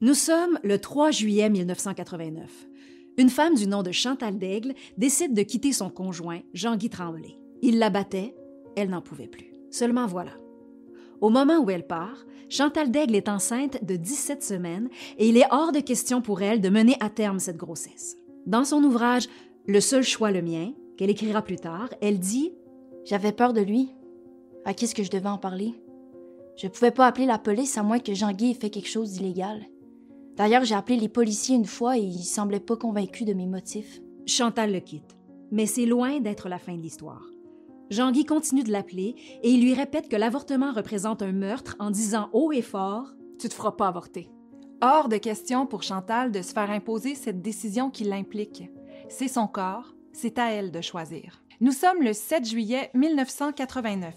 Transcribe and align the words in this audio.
Nous 0.00 0.14
sommes 0.14 0.60
le 0.62 0.78
3 0.78 1.10
juillet 1.10 1.50
1989. 1.50 2.68
Une 3.16 3.30
femme 3.30 3.56
du 3.56 3.66
nom 3.66 3.82
de 3.82 3.90
Chantal 3.90 4.38
Daigle 4.38 4.74
décide 4.96 5.34
de 5.34 5.42
quitter 5.42 5.72
son 5.72 5.90
conjoint, 5.90 6.38
Jean-Guy 6.54 6.88
Tremblay. 6.88 7.36
Il 7.62 7.80
la 7.80 7.90
battait, 7.90 8.36
elle 8.76 8.90
n'en 8.90 9.02
pouvait 9.02 9.26
plus. 9.26 9.52
Seulement 9.72 10.06
voilà. 10.06 10.30
Au 11.20 11.30
moment 11.30 11.58
où 11.58 11.68
elle 11.68 11.84
part, 11.84 12.24
Chantal 12.48 12.92
Daigle 12.92 13.16
est 13.16 13.28
enceinte 13.28 13.84
de 13.84 13.96
17 13.96 14.40
semaines 14.44 14.88
et 15.18 15.28
il 15.28 15.36
est 15.36 15.48
hors 15.50 15.72
de 15.72 15.80
question 15.80 16.22
pour 16.22 16.42
elle 16.42 16.60
de 16.60 16.68
mener 16.68 16.94
à 17.00 17.10
terme 17.10 17.40
cette 17.40 17.56
grossesse. 17.56 18.16
Dans 18.46 18.64
son 18.64 18.84
ouvrage 18.84 19.26
Le 19.66 19.80
seul 19.80 20.04
choix 20.04 20.30
le 20.30 20.42
mien, 20.42 20.74
qu'elle 20.96 21.10
écrira 21.10 21.42
plus 21.42 21.56
tard, 21.56 21.88
elle 22.00 22.20
dit 22.20 22.52
J'avais 23.04 23.32
peur 23.32 23.52
de 23.52 23.62
lui. 23.62 23.88
À 24.64 24.74
qui 24.74 24.84
est-ce 24.84 24.94
que 24.94 25.02
je 25.02 25.10
devais 25.10 25.28
en 25.28 25.38
parler? 25.38 25.74
Je 26.56 26.68
pouvais 26.68 26.92
pas 26.92 27.08
appeler 27.08 27.26
la 27.26 27.38
police 27.38 27.76
à 27.76 27.82
moins 27.82 27.98
que 27.98 28.14
Jean-Guy 28.14 28.52
ait 28.52 28.54
fait 28.54 28.70
quelque 28.70 28.88
chose 28.88 29.10
d'illégal. 29.10 29.66
D'ailleurs, 30.38 30.64
j'ai 30.64 30.76
appelé 30.76 30.96
les 30.96 31.08
policiers 31.08 31.56
une 31.56 31.66
fois 31.66 31.98
et 31.98 32.02
ils 32.02 32.22
semblaient 32.22 32.60
pas 32.60 32.76
convaincus 32.76 33.26
de 33.26 33.34
mes 33.34 33.46
motifs. 33.46 34.00
Chantal 34.24 34.72
le 34.72 34.78
quitte. 34.78 35.16
Mais 35.50 35.66
c'est 35.66 35.84
loin 35.84 36.20
d'être 36.20 36.48
la 36.48 36.60
fin 36.60 36.76
de 36.76 36.80
l'histoire. 36.80 37.26
Jean-Guy 37.90 38.24
continue 38.24 38.62
de 38.62 38.70
l'appeler 38.70 39.16
et 39.42 39.50
il 39.50 39.62
lui 39.62 39.74
répète 39.74 40.08
que 40.08 40.14
l'avortement 40.14 40.72
représente 40.72 41.22
un 41.22 41.32
meurtre 41.32 41.74
en 41.80 41.90
disant 41.90 42.28
haut 42.32 42.52
et 42.52 42.62
fort 42.62 43.14
Tu 43.40 43.48
te 43.48 43.54
feras 43.54 43.72
pas 43.72 43.88
avorter. 43.88 44.30
Hors 44.80 45.08
de 45.08 45.16
question 45.16 45.66
pour 45.66 45.82
Chantal 45.82 46.30
de 46.30 46.40
se 46.42 46.52
faire 46.52 46.70
imposer 46.70 47.16
cette 47.16 47.42
décision 47.42 47.90
qui 47.90 48.04
l'implique. 48.04 48.70
C'est 49.08 49.26
son 49.26 49.48
corps, 49.48 49.96
c'est 50.12 50.38
à 50.38 50.52
elle 50.52 50.70
de 50.70 50.80
choisir. 50.80 51.42
Nous 51.60 51.72
sommes 51.72 52.00
le 52.00 52.12
7 52.12 52.46
juillet 52.46 52.90
1989. 52.94 54.14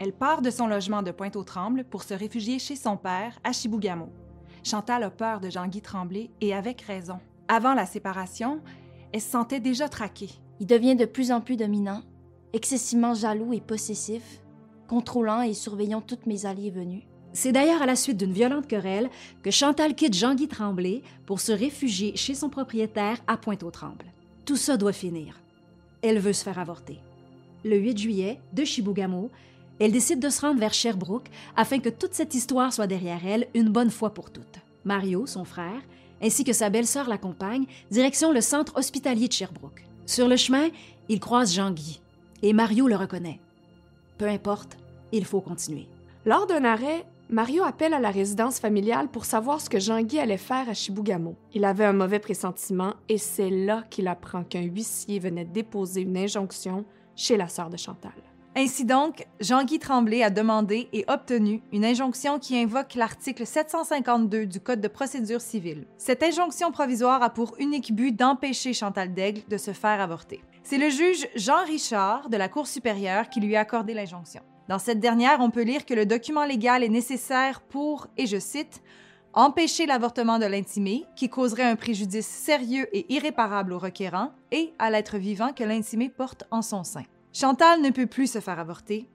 Elle 0.00 0.12
part 0.12 0.42
de 0.42 0.50
son 0.50 0.66
logement 0.66 1.02
de 1.02 1.12
Pointe-aux-Trembles 1.12 1.84
pour 1.84 2.02
se 2.02 2.14
réfugier 2.14 2.58
chez 2.58 2.74
son 2.74 2.96
père 2.96 3.38
à 3.44 3.52
Chibougamau. 3.52 4.08
Chantal 4.64 5.02
a 5.02 5.10
peur 5.10 5.40
de 5.40 5.50
Jean-Guy 5.50 5.82
Tremblay 5.82 6.30
et 6.40 6.54
avec 6.54 6.82
raison. 6.82 7.18
Avant 7.48 7.74
la 7.74 7.86
séparation, 7.86 8.60
elle 9.12 9.20
se 9.20 9.30
sentait 9.30 9.60
déjà 9.60 9.88
traquée. 9.88 10.30
Il 10.60 10.66
devient 10.66 10.94
de 10.94 11.04
plus 11.04 11.32
en 11.32 11.40
plus 11.40 11.56
dominant, 11.56 12.02
excessivement 12.52 13.14
jaloux 13.14 13.52
et 13.52 13.60
possessif, 13.60 14.40
contrôlant 14.88 15.42
et 15.42 15.54
surveillant 15.54 16.00
toutes 16.00 16.26
mes 16.26 16.46
allées 16.46 16.66
et 16.66 16.70
venues. 16.70 17.06
C'est 17.32 17.52
d'ailleurs 17.52 17.82
à 17.82 17.86
la 17.86 17.96
suite 17.96 18.18
d'une 18.18 18.32
violente 18.32 18.66
querelle 18.66 19.10
que 19.42 19.50
Chantal 19.50 19.94
quitte 19.94 20.14
Jean-Guy 20.14 20.48
Tremblay 20.48 21.02
pour 21.26 21.40
se 21.40 21.50
réfugier 21.50 22.14
chez 22.14 22.34
son 22.34 22.50
propriétaire 22.50 23.18
à 23.26 23.36
Pointe-aux-Trembles. 23.36 24.12
Tout 24.44 24.56
ça 24.56 24.76
doit 24.76 24.92
finir. 24.92 25.40
Elle 26.02 26.18
veut 26.18 26.34
se 26.34 26.44
faire 26.44 26.58
avorter. 26.58 27.00
Le 27.64 27.76
8 27.76 27.98
juillet, 27.98 28.40
de 28.52 28.64
Chibougamau, 28.64 29.30
elle 29.78 29.92
décide 29.92 30.20
de 30.20 30.28
se 30.28 30.40
rendre 30.40 30.60
vers 30.60 30.74
Sherbrooke 30.74 31.28
afin 31.56 31.78
que 31.78 31.88
toute 31.88 32.14
cette 32.14 32.34
histoire 32.34 32.72
soit 32.72 32.86
derrière 32.86 33.26
elle 33.26 33.48
une 33.54 33.68
bonne 33.68 33.90
fois 33.90 34.14
pour 34.14 34.30
toutes. 34.30 34.60
Mario, 34.84 35.26
son 35.26 35.44
frère, 35.44 35.80
ainsi 36.22 36.44
que 36.44 36.52
sa 36.52 36.70
belle-sœur 36.70 37.08
l'accompagnent, 37.08 37.66
direction 37.90 38.32
le 38.32 38.40
centre 38.40 38.76
hospitalier 38.76 39.28
de 39.28 39.32
Sherbrooke. 39.32 39.84
Sur 40.06 40.28
le 40.28 40.36
chemin, 40.36 40.68
il 41.08 41.20
croise 41.20 41.54
Jean-Guy 41.54 42.00
et 42.42 42.52
Mario 42.52 42.86
le 42.86 42.96
reconnaît. 42.96 43.40
Peu 44.18 44.28
importe, 44.28 44.76
il 45.10 45.24
faut 45.24 45.40
continuer. 45.40 45.88
Lors 46.24 46.46
d'un 46.46 46.64
arrêt, 46.64 47.04
Mario 47.28 47.64
appelle 47.64 47.94
à 47.94 48.00
la 48.00 48.10
résidence 48.10 48.60
familiale 48.60 49.08
pour 49.08 49.24
savoir 49.24 49.60
ce 49.60 49.70
que 49.70 49.80
Jean-Guy 49.80 50.18
allait 50.18 50.36
faire 50.36 50.68
à 50.68 50.74
Chibougamau. 50.74 51.34
Il 51.54 51.64
avait 51.64 51.84
un 51.84 51.92
mauvais 51.92 52.18
pressentiment 52.18 52.94
et 53.08 53.18
c'est 53.18 53.50
là 53.50 53.84
qu'il 53.90 54.06
apprend 54.06 54.44
qu'un 54.44 54.62
huissier 54.62 55.18
venait 55.18 55.44
déposer 55.44 56.02
une 56.02 56.16
injonction 56.16 56.84
chez 57.16 57.36
la 57.36 57.48
sœur 57.48 57.70
de 57.70 57.76
Chantal. 57.76 58.12
Ainsi 58.54 58.84
donc, 58.84 59.26
Jean-Guy 59.40 59.78
Tremblay 59.78 60.22
a 60.22 60.28
demandé 60.28 60.90
et 60.92 61.06
obtenu 61.08 61.62
une 61.72 61.86
injonction 61.86 62.38
qui 62.38 62.58
invoque 62.58 62.94
l'article 62.96 63.46
752 63.46 64.44
du 64.44 64.60
Code 64.60 64.82
de 64.82 64.88
procédure 64.88 65.40
civile. 65.40 65.86
Cette 65.96 66.22
injonction 66.22 66.70
provisoire 66.70 67.22
a 67.22 67.30
pour 67.30 67.54
unique 67.58 67.94
but 67.94 68.14
d'empêcher 68.14 68.74
Chantal 68.74 69.14
Daigle 69.14 69.40
de 69.48 69.56
se 69.56 69.72
faire 69.72 70.02
avorter. 70.02 70.42
C'est 70.64 70.76
le 70.76 70.90
juge 70.90 71.26
Jean 71.34 71.64
Richard 71.64 72.28
de 72.28 72.36
la 72.36 72.50
Cour 72.50 72.66
supérieure 72.66 73.30
qui 73.30 73.40
lui 73.40 73.56
a 73.56 73.60
accordé 73.60 73.94
l'injonction. 73.94 74.42
Dans 74.68 74.78
cette 74.78 75.00
dernière, 75.00 75.40
on 75.40 75.50
peut 75.50 75.62
lire 75.62 75.86
que 75.86 75.94
le 75.94 76.04
document 76.04 76.44
légal 76.44 76.84
est 76.84 76.90
nécessaire 76.90 77.62
pour, 77.62 78.06
et 78.18 78.26
je 78.26 78.38
cite, 78.38 78.82
empêcher 79.32 79.86
l'avortement 79.86 80.38
de 80.38 80.44
l'intimé, 80.44 81.04
qui 81.16 81.30
causerait 81.30 81.62
un 81.62 81.76
préjudice 81.76 82.26
sérieux 82.26 82.86
et 82.92 83.10
irréparable 83.12 83.72
au 83.72 83.78
requérant, 83.78 84.30
et 84.50 84.74
à 84.78 84.90
l'être 84.90 85.16
vivant 85.16 85.54
que 85.54 85.64
l'intimé 85.64 86.10
porte 86.10 86.44
en 86.50 86.60
son 86.60 86.84
sein. 86.84 87.04
Chantal 87.32 87.80
ne 87.80 87.88
peut 87.88 88.06
plus 88.06 88.30
se 88.30 88.40
faire 88.40 88.58
avorter, 88.58 89.08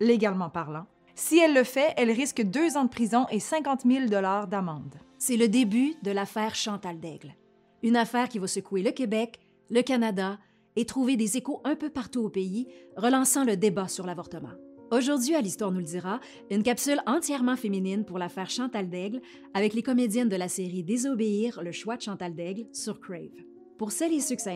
légalement 0.00 0.48
parlant. 0.48 0.86
Si 1.14 1.38
elle 1.38 1.52
le 1.52 1.64
fait, 1.64 1.92
elle 1.98 2.10
risque 2.10 2.42
deux 2.42 2.78
ans 2.78 2.84
de 2.84 2.88
prison 2.88 3.26
et 3.30 3.38
50 3.38 3.82
000 3.84 4.06
dollars 4.06 4.48
d'amende. 4.48 4.94
C'est 5.18 5.36
le 5.36 5.48
début 5.48 5.94
de 6.02 6.10
l'affaire 6.10 6.54
Chantal 6.54 6.98
Daigle. 6.98 7.34
Une 7.82 7.96
affaire 7.96 8.30
qui 8.30 8.38
va 8.38 8.46
secouer 8.46 8.82
le 8.82 8.92
Québec, 8.92 9.40
le 9.68 9.82
Canada 9.82 10.38
et 10.76 10.86
trouver 10.86 11.16
des 11.16 11.36
échos 11.36 11.60
un 11.64 11.76
peu 11.76 11.90
partout 11.90 12.20
au 12.20 12.30
pays, 12.30 12.68
relançant 12.96 13.44
le 13.44 13.58
débat 13.58 13.88
sur 13.88 14.06
l'avortement. 14.06 14.54
Aujourd'hui, 14.90 15.34
à 15.34 15.42
l'Histoire 15.42 15.70
nous 15.70 15.80
le 15.80 15.84
dira, 15.84 16.18
une 16.50 16.62
capsule 16.62 17.02
entièrement 17.06 17.56
féminine 17.56 18.06
pour 18.06 18.18
l'affaire 18.18 18.48
Chantal 18.48 18.88
Daigle 18.88 19.20
avec 19.52 19.74
les 19.74 19.82
comédiennes 19.82 20.30
de 20.30 20.36
la 20.36 20.48
série 20.48 20.82
Désobéir, 20.82 21.60
le 21.62 21.72
choix 21.72 21.98
de 21.98 22.02
Chantal 22.02 22.34
Daigle 22.34 22.66
sur 22.72 23.00
Crave. 23.00 23.44
Pour 23.76 23.92
celles 23.92 24.14
et 24.14 24.20
ceux 24.20 24.36
que 24.36 24.42
ça 24.42 24.52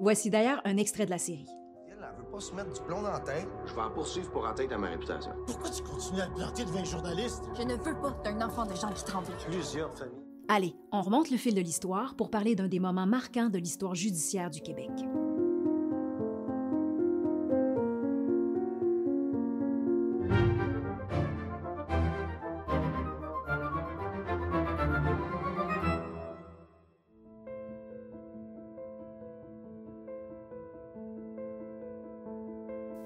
voici 0.00 0.28
d'ailleurs 0.28 0.60
un 0.66 0.76
extrait 0.76 1.06
de 1.06 1.10
la 1.10 1.18
série. 1.18 1.48
Pas 2.32 2.40
se 2.40 2.54
mettre 2.54 2.72
du 2.72 2.80
plomb 2.80 3.02
dans 3.02 3.12
la 3.12 3.20
tête. 3.20 3.46
Je 3.66 3.74
vais 3.74 3.82
en 3.82 3.90
poursuivre 3.90 4.30
pour 4.30 4.46
atteinte 4.46 4.72
à 4.72 4.78
ma 4.78 4.88
réputation. 4.88 5.32
Pourquoi 5.46 5.68
tu 5.68 5.82
continues 5.82 6.22
à 6.22 6.26
te 6.28 6.34
planter 6.34 6.64
devant 6.64 6.78
un 6.78 6.84
journaliste? 6.84 7.42
Je 7.54 7.62
ne 7.62 7.74
veux 7.74 8.00
pas 8.00 8.16
d'un 8.24 8.40
enfant 8.40 8.64
de 8.64 8.74
gens 8.74 8.90
qui 8.90 9.04
tremblent. 9.04 9.26
Plusieurs 9.46 9.92
familles. 9.92 10.24
Allez, 10.48 10.74
on 10.92 11.02
remonte 11.02 11.30
le 11.30 11.36
fil 11.36 11.54
de 11.54 11.60
l'histoire 11.60 12.14
pour 12.14 12.30
parler 12.30 12.56
d'un 12.56 12.68
des 12.68 12.80
moments 12.80 13.06
marquants 13.06 13.50
de 13.50 13.58
l'histoire 13.58 13.94
judiciaire 13.94 14.48
du 14.48 14.62
Québec. 14.62 14.90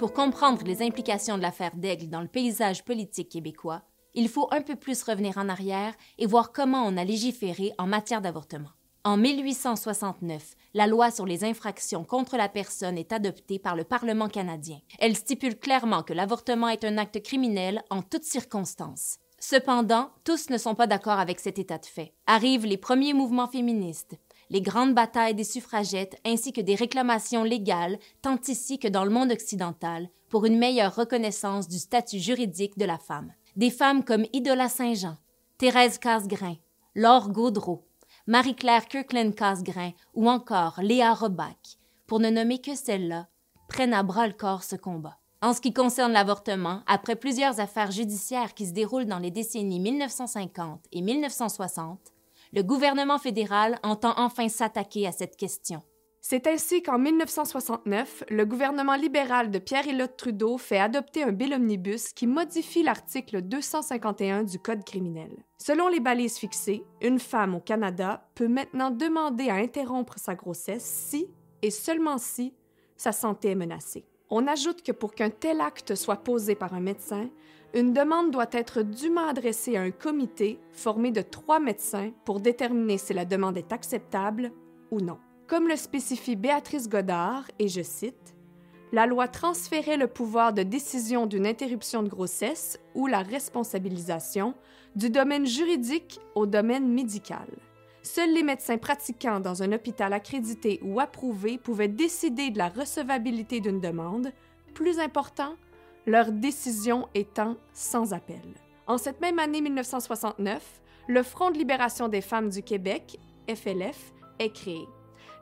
Pour 0.07 0.15
comprendre 0.15 0.63
les 0.65 0.83
implications 0.83 1.37
de 1.37 1.43
l'affaire 1.43 1.75
d'Aigle 1.75 2.09
dans 2.09 2.21
le 2.21 2.29
paysage 2.29 2.85
politique 2.85 3.29
québécois, 3.29 3.83
il 4.15 4.29
faut 4.29 4.47
un 4.53 4.63
peu 4.63 4.77
plus 4.77 5.03
revenir 5.03 5.37
en 5.37 5.49
arrière 5.49 5.95
et 6.17 6.27
voir 6.27 6.53
comment 6.53 6.85
on 6.87 6.97
a 6.97 7.03
légiféré 7.03 7.73
en 7.77 7.89
matière 7.89 8.23
d'avortement. 8.23 8.69
En 9.03 9.17
1869, 9.17 10.55
la 10.75 10.87
loi 10.87 11.11
sur 11.11 11.27
les 11.27 11.43
infractions 11.43 12.05
contre 12.05 12.37
la 12.37 12.49
personne 12.49 12.99
est 12.99 13.13
adoptée 13.13 13.59
par 13.59 13.75
le 13.75 13.83
Parlement 13.83 14.29
canadien. 14.29 14.79
Elle 15.01 15.17
stipule 15.17 15.59
clairement 15.59 16.05
que 16.05 16.13
l'avortement 16.13 16.69
est 16.69 16.85
un 16.85 16.99
acte 16.99 17.21
criminel 17.21 17.83
en 17.91 18.03
toutes 18.03 18.23
circonstances. 18.23 19.19
Cependant, 19.41 20.11
tous 20.23 20.51
ne 20.51 20.57
sont 20.57 20.77
pas 20.77 20.87
d'accord 20.87 21.19
avec 21.19 21.41
cet 21.41 21.59
état 21.59 21.79
de 21.79 21.87
fait. 21.87 22.15
Arrivent 22.29 22.67
les 22.67 22.79
premiers 22.79 23.13
mouvements 23.13 23.49
féministes, 23.49 24.15
les 24.51 24.61
grandes 24.61 24.95
batailles 24.95 25.35
des 25.35 25.45
suffragettes 25.45 26.21
ainsi 26.25 26.53
que 26.53 26.61
des 26.61 26.75
réclamations 26.75 27.45
légales, 27.45 27.99
tant 28.23 28.39
ici 28.49 28.79
que 28.79 28.89
dans 28.89 29.05
le 29.05 29.11
monde 29.11 29.33
occidental, 29.33 30.09
pour 30.29 30.47
une 30.47 30.59
meilleure 30.59 30.95
reconnaissance 30.95 31.69
du 31.69 31.79
statut 31.79 32.19
juridique 32.19 32.79
de 32.79 32.85
la 32.85 32.99
femme. 32.99 33.33
Des 33.57 33.71
femmes 33.71 34.05
comme 34.05 34.27
Idola 34.33 34.69
Saint-Jean, 34.69 35.17
Thérèse 35.59 35.99
Casgrain, 35.99 36.57
Laure 36.95 37.31
Gaudreau, 37.31 37.87
Marie-Claire 38.27 38.87
Kirkland 38.87 39.35
Casgrain 39.35 39.93
ou 40.15 40.29
encore 40.29 40.81
Léa 40.83 41.15
Robach, 41.15 41.79
pour 42.07 42.21
ne 42.21 42.31
nommer 42.31 42.61
que 42.61 42.75
celles-là, 42.75 43.29
prennent 43.69 43.95
à 43.95 44.03
bras 44.03 44.27
le 44.27 44.33
corps 44.33 44.65
ce 44.65 44.77
combat. 44.77 45.19
En 45.43 45.53
ce 45.53 45.61
qui 45.61 45.73
concerne 45.73 46.13
l'avortement, 46.13 46.81
après 46.87 47.15
plusieurs 47.15 47.61
affaires 47.61 47.91
judiciaires 47.91 48.55
qui 48.55 48.67
se 48.67 48.73
déroulent 48.73 49.07
dans 49.07 49.19
les 49.19 49.31
décennies 49.31 49.81
1950 49.81 50.85
et 50.93 51.03
1960, 51.03 52.13
le 52.53 52.63
gouvernement 52.63 53.19
fédéral 53.19 53.79
entend 53.83 54.15
enfin 54.17 54.49
s'attaquer 54.49 55.07
à 55.07 55.13
cette 55.13 55.37
question. 55.37 55.83
C'est 56.29 56.49
ainsi 56.49 56.83
qu'en 56.83 56.99
1969, 56.99 58.25
le 58.31 58.45
gouvernement 58.45 58.97
libéral 58.97 59.53
de 59.53 59.61
Pierre-Éliott 59.61 60.17
Trudeau 60.17 60.59
fait 60.59 60.81
adopter 60.81 61.23
un 61.23 61.31
bill 61.31 61.55
omnibus 61.55 62.13
qui 62.13 62.27
modifie 62.27 62.83
l'article 62.83 63.43
251 63.43 64.43
du 64.43 64.59
Code 64.59 64.83
criminel. 64.85 65.31
Selon 65.59 65.87
les 65.87 66.01
balises 66.01 66.37
fixées, 66.37 66.83
une 67.01 67.21
femme 67.21 67.55
au 67.55 67.61
Canada 67.61 68.29
peut 68.35 68.49
maintenant 68.49 68.91
demander 68.91 69.51
à 69.51 69.55
interrompre 69.55 70.19
sa 70.19 70.35
grossesse 70.35 70.85
si, 70.85 71.29
et 71.63 71.71
seulement 71.71 72.19
si, 72.19 72.55
sa 72.97 73.13
santé 73.13 73.51
est 73.51 73.55
menacée. 73.55 74.05
On 74.29 74.49
ajoute 74.49 74.83
que 74.83 74.91
pour 74.91 75.15
qu'un 75.15 75.31
tel 75.31 75.61
acte 75.61 75.95
soit 75.95 76.25
posé 76.25 76.57
par 76.57 76.75
un 76.75 76.81
médecin, 76.81 77.31
une 77.77 77.93
demande 77.93 78.31
doit 78.31 78.49
être 78.53 78.81
dûment 78.81 79.29
adressée 79.29 79.77
à 79.77 79.83
un 79.83 79.91
comité 79.91 80.59
formé 80.73 81.11
de 81.11 81.21
trois 81.21 81.61
médecins 81.61 82.11
pour 82.25 82.41
déterminer 82.41 82.97
si 82.97 83.13
la 83.13 83.27
demande 83.27 83.59
est 83.59 83.71
acceptable 83.71 84.51
ou 84.91 85.03
non. 85.03 85.19
Comme 85.47 85.69
le 85.69 85.77
spécifie 85.77 86.37
Béatrice 86.37 86.89
Godard, 86.89 87.45
et 87.59 87.69
je 87.69 87.83
cite, 87.83 88.35
la 88.93 89.05
loi 89.07 89.29
transférait 89.29 89.99
le 89.99 90.07
pouvoir 90.07 90.55
de 90.55 90.63
décision 90.63 91.27
d'une 91.27 91.47
interruption 91.47 92.03
de 92.03 92.09
grossesse 92.09 92.81
ou 92.95 93.09
la 93.09 93.21
responsabilisation 93.21 94.55
du 94.95 95.11
domaine 95.11 95.45
juridique 95.45 96.19
au 96.35 96.47
domaine 96.47 96.89
médical. 96.89 97.47
Seuls 98.03 98.33
les 98.33 98.43
médecins 98.43 98.79
pratiquants 98.79 99.41
dans 99.41 99.63
un 99.63 99.73
hôpital 99.73 100.15
accrédité 100.15 100.81
ou 100.83 100.99
approuvé 100.99 101.59
pouvaient 101.59 101.89
décider 101.89 102.49
de 102.49 102.57
la 102.57 102.71
recevabilité 102.71 103.61
d'une 103.61 103.81
demande, 103.81 104.33
plus 104.73 104.99
important, 104.99 105.57
leur 106.07 106.31
décision 106.31 107.09
étant 107.15 107.57
sans 107.73 108.13
appel. 108.13 108.41
En 108.87 108.97
cette 108.97 109.21
même 109.21 109.41
année 109.41 109.61
1969, 109.61 110.81
le 111.09 111.23
Front 111.23 111.51
de 111.51 111.59
libération 111.59 112.09
des 112.09 112.21
femmes 112.21 112.49
du 112.49 112.63
Québec, 112.63 113.19
FLF, 113.49 114.13
est 114.39 114.51
créé. 114.51 114.87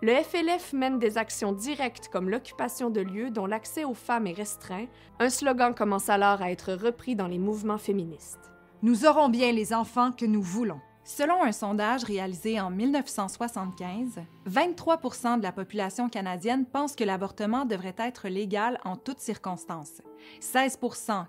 Le 0.00 0.14
FLF 0.14 0.72
mène 0.72 0.98
des 0.98 1.18
actions 1.18 1.52
directes 1.52 2.08
comme 2.08 2.28
l'occupation 2.28 2.90
de 2.90 3.00
lieux 3.00 3.30
dont 3.30 3.46
l'accès 3.46 3.84
aux 3.84 3.94
femmes 3.94 4.26
est 4.26 4.32
restreint. 4.32 4.86
Un 5.18 5.30
slogan 5.30 5.74
commence 5.74 6.08
alors 6.08 6.42
à 6.42 6.50
être 6.50 6.72
repris 6.72 7.14
dans 7.14 7.28
les 7.28 7.38
mouvements 7.38 7.78
féministes. 7.78 8.50
Nous 8.82 9.06
aurons 9.06 9.28
bien 9.28 9.52
les 9.52 9.72
enfants 9.72 10.12
que 10.12 10.26
nous 10.26 10.42
voulons. 10.42 10.80
Selon 11.06 11.42
un 11.42 11.52
sondage 11.52 12.02
réalisé 12.04 12.58
en 12.58 12.70
1975, 12.70 14.22
23% 14.48 15.36
de 15.36 15.42
la 15.42 15.52
population 15.52 16.08
canadienne 16.08 16.64
pense 16.64 16.96
que 16.96 17.04
l'avortement 17.04 17.66
devrait 17.66 17.94
être 17.98 18.28
légal 18.28 18.80
en 18.86 18.96
toutes 18.96 19.20
circonstances, 19.20 20.00
16 20.40 20.78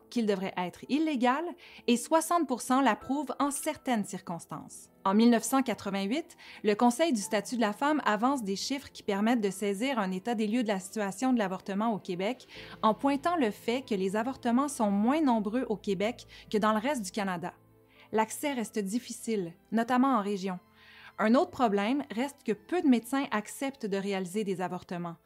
qu'il 0.10 0.28
devrait 0.28 0.54
être 0.56 0.86
illégal 0.88 1.44
et 1.88 1.96
60% 1.96 2.86
l'approuvent 2.86 3.36
en 3.38 3.52
certaines 3.52 4.06
circonstances. 4.06 4.90
En 5.04 5.14
1988, 5.14 6.38
le 6.64 6.74
Conseil 6.74 7.12
du 7.12 7.20
statut 7.20 7.58
de 7.58 7.62
la 7.62 7.74
femme 7.74 8.02
avance 8.06 8.44
des 8.44 8.56
chiffres 8.56 8.90
qui 8.94 9.04
permettent 9.04 9.42
de 9.42 9.50
saisir 9.50 10.00
un 10.00 10.12
état 10.12 10.36
des 10.36 10.48
lieux 10.48 10.64
de 10.64 10.70
la 10.70 10.80
situation 10.80 11.34
de 11.34 11.38
l'avortement 11.38 11.94
au 11.94 12.00
Québec 12.00 12.48
en 12.82 12.94
pointant 12.94 13.36
le 13.36 13.52
fait 13.52 13.82
que 13.82 13.94
les 13.94 14.16
avortements 14.16 14.70
sont 14.70 14.90
moins 14.90 15.22
nombreux 15.22 15.66
au 15.68 15.76
Québec 15.76 16.26
que 16.50 16.58
dans 16.58 16.72
le 16.72 16.80
reste 16.80 17.04
du 17.04 17.12
Canada 17.12 17.52
l'accès 18.16 18.54
reste 18.54 18.80
difficile, 18.80 19.54
notamment 19.72 20.16
en 20.16 20.22
région. 20.22 20.58
Un 21.20 21.36
autre 21.36 21.52
problème 21.52 22.04
reste 22.12 22.38
que 22.46 22.54
peu 22.54 22.82
de 22.82 22.88
médecins 22.88 23.26
acceptent 23.32 23.86
de 23.86 23.98
réaliser 23.98 24.44
des 24.44 24.62
avortements. 24.62 25.18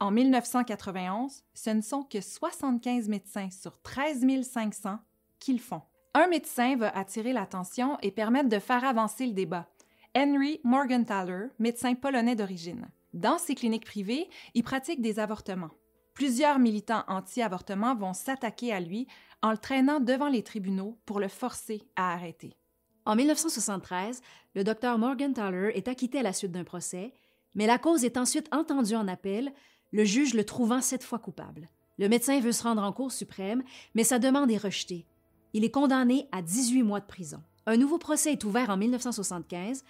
En 0.00 0.10
1991, 0.10 1.42
ce 1.54 1.70
ne 1.70 1.80
sont 1.80 2.02
que 2.02 2.20
75 2.20 3.08
médecins 3.08 3.50
sur 3.50 3.80
13 3.82 4.42
500 4.42 4.98
qui 5.38 5.52
le 5.52 5.58
font. 5.58 5.82
Un 6.14 6.26
médecin 6.28 6.76
va 6.76 6.96
attirer 6.96 7.32
l'attention 7.32 7.98
et 8.02 8.10
permettre 8.10 8.48
de 8.48 8.58
faire 8.58 8.84
avancer 8.84 9.26
le 9.26 9.32
débat. 9.32 9.68
Henry 10.16 10.60
Morgenthaler, 10.64 11.48
médecin 11.58 11.94
polonais 11.94 12.36
d'origine. 12.36 12.88
Dans 13.12 13.38
ses 13.38 13.54
cliniques 13.54 13.84
privées, 13.84 14.28
il 14.54 14.62
pratique 14.62 15.00
des 15.00 15.18
avortements. 15.18 15.70
Plusieurs 16.14 16.60
militants 16.60 17.02
anti-avortement 17.08 17.96
vont 17.96 18.14
s'attaquer 18.14 18.72
à 18.72 18.78
lui 18.78 19.08
en 19.42 19.50
le 19.50 19.58
traînant 19.58 19.98
devant 19.98 20.28
les 20.28 20.44
tribunaux 20.44 20.96
pour 21.06 21.18
le 21.18 21.28
forcer 21.28 21.82
à 21.96 22.12
arrêter. 22.12 22.56
En 23.04 23.16
1973, 23.16 24.22
le 24.54 24.64
docteur 24.64 24.96
Morgenthaler 24.96 25.72
est 25.74 25.88
acquitté 25.88 26.20
à 26.20 26.22
la 26.22 26.32
suite 26.32 26.52
d'un 26.52 26.64
procès, 26.64 27.12
mais 27.54 27.66
la 27.66 27.78
cause 27.78 28.04
est 28.04 28.16
ensuite 28.16 28.48
entendue 28.54 28.94
en 28.94 29.08
appel, 29.08 29.52
le 29.92 30.04
juge 30.04 30.34
le 30.34 30.44
trouvant 30.44 30.80
cette 30.80 31.04
fois 31.04 31.18
coupable. 31.18 31.68
Le 31.98 32.08
médecin 32.08 32.40
veut 32.40 32.52
se 32.52 32.62
rendre 32.62 32.82
en 32.82 32.92
Cour 32.92 33.12
suprême, 33.12 33.62
mais 33.94 34.04
sa 34.04 34.18
demande 34.18 34.50
est 34.50 34.56
rejetée. 34.56 35.06
Il 35.52 35.64
est 35.64 35.70
condamné 35.70 36.28
à 36.32 36.42
18 36.42 36.82
mois 36.82 37.00
de 37.00 37.06
prison. 37.06 37.42
Un 37.66 37.76
nouveau 37.76 37.98
procès 37.98 38.32
est 38.32 38.44
ouvert 38.44 38.70
en 38.70 38.76
1975. 38.76 39.84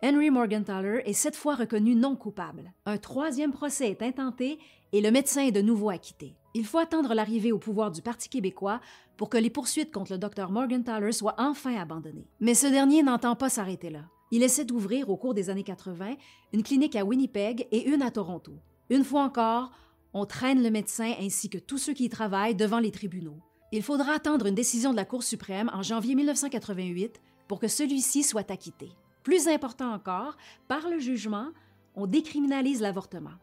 Henry 0.00 0.30
Morgenthaler 0.30 1.02
est 1.06 1.12
cette 1.12 1.34
fois 1.34 1.56
reconnu 1.56 1.96
non 1.96 2.14
coupable. 2.14 2.72
Un 2.86 2.98
troisième 2.98 3.50
procès 3.50 3.90
est 3.90 4.02
intenté 4.02 4.60
et 4.92 5.00
le 5.00 5.10
médecin 5.10 5.42
est 5.42 5.50
de 5.50 5.60
nouveau 5.60 5.90
acquitté. 5.90 6.36
Il 6.54 6.64
faut 6.66 6.78
attendre 6.78 7.14
l'arrivée 7.14 7.50
au 7.50 7.58
pouvoir 7.58 7.90
du 7.90 8.00
Parti 8.00 8.28
québécois 8.28 8.80
pour 9.16 9.28
que 9.28 9.38
les 9.38 9.50
poursuites 9.50 9.92
contre 9.92 10.12
le 10.12 10.18
Dr 10.18 10.52
Morgenthaler 10.52 11.10
soient 11.10 11.34
enfin 11.38 11.74
abandonnées. 11.76 12.28
Mais 12.38 12.54
ce 12.54 12.68
dernier 12.68 13.02
n'entend 13.02 13.34
pas 13.34 13.48
s'arrêter 13.48 13.90
là. 13.90 14.04
Il 14.30 14.44
essaie 14.44 14.64
d'ouvrir 14.64 15.10
au 15.10 15.16
cours 15.16 15.34
des 15.34 15.50
années 15.50 15.64
80 15.64 16.14
une 16.52 16.62
clinique 16.62 16.94
à 16.94 17.04
Winnipeg 17.04 17.66
et 17.72 17.88
une 17.88 18.02
à 18.02 18.12
Toronto. 18.12 18.52
Une 18.90 19.02
fois 19.02 19.24
encore, 19.24 19.72
on 20.14 20.26
traîne 20.26 20.62
le 20.62 20.70
médecin 20.70 21.12
ainsi 21.20 21.50
que 21.50 21.58
tous 21.58 21.78
ceux 21.78 21.92
qui 21.92 22.04
y 22.04 22.08
travaillent 22.08 22.54
devant 22.54 22.78
les 22.78 22.92
tribunaux. 22.92 23.40
Il 23.72 23.82
faudra 23.82 24.12
attendre 24.12 24.46
une 24.46 24.54
décision 24.54 24.92
de 24.92 24.96
la 24.96 25.04
Cour 25.04 25.24
suprême 25.24 25.72
en 25.74 25.82
janvier 25.82 26.14
1988 26.14 27.20
pour 27.48 27.58
que 27.58 27.66
celui-ci 27.66 28.22
soit 28.22 28.48
acquitté. 28.52 28.90
Plus 29.28 29.46
important 29.46 29.92
encore, 29.92 30.38
par 30.68 30.88
le 30.88 30.98
jugement, 30.98 31.48
on 31.94 32.06
décriminalise 32.06 32.80
l'avortement. 32.80 33.34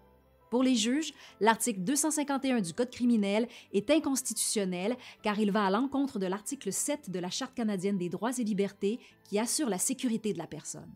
Pour 0.49 0.63
les 0.63 0.73
juges, 0.73 1.13
l'article 1.39 1.81
251 1.81 2.59
du 2.61 2.73
Code 2.73 2.89
criminel 2.89 3.47
est 3.71 3.91
inconstitutionnel 3.91 4.97
car 5.21 5.39
il 5.39 5.51
va 5.51 5.67
à 5.67 5.69
l'encontre 5.69 6.17
de 6.17 6.25
l'article 6.25 6.73
7 6.73 7.11
de 7.11 7.19
la 7.19 7.29
Charte 7.29 7.53
canadienne 7.53 7.99
des 7.99 8.09
droits 8.09 8.35
et 8.35 8.43
libertés 8.43 8.99
qui 9.25 9.37
assure 9.37 9.69
la 9.69 9.77
sécurité 9.77 10.33
de 10.33 10.39
la 10.39 10.47
personne. 10.47 10.91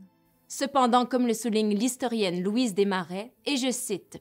Cependant, 0.48 1.06
comme 1.06 1.28
le 1.28 1.36
souligne 1.36 1.76
l'historienne 1.76 2.42
Louise 2.42 2.74
Desmarais, 2.74 3.32
et 3.46 3.58
je 3.58 3.70
cite, 3.70 4.20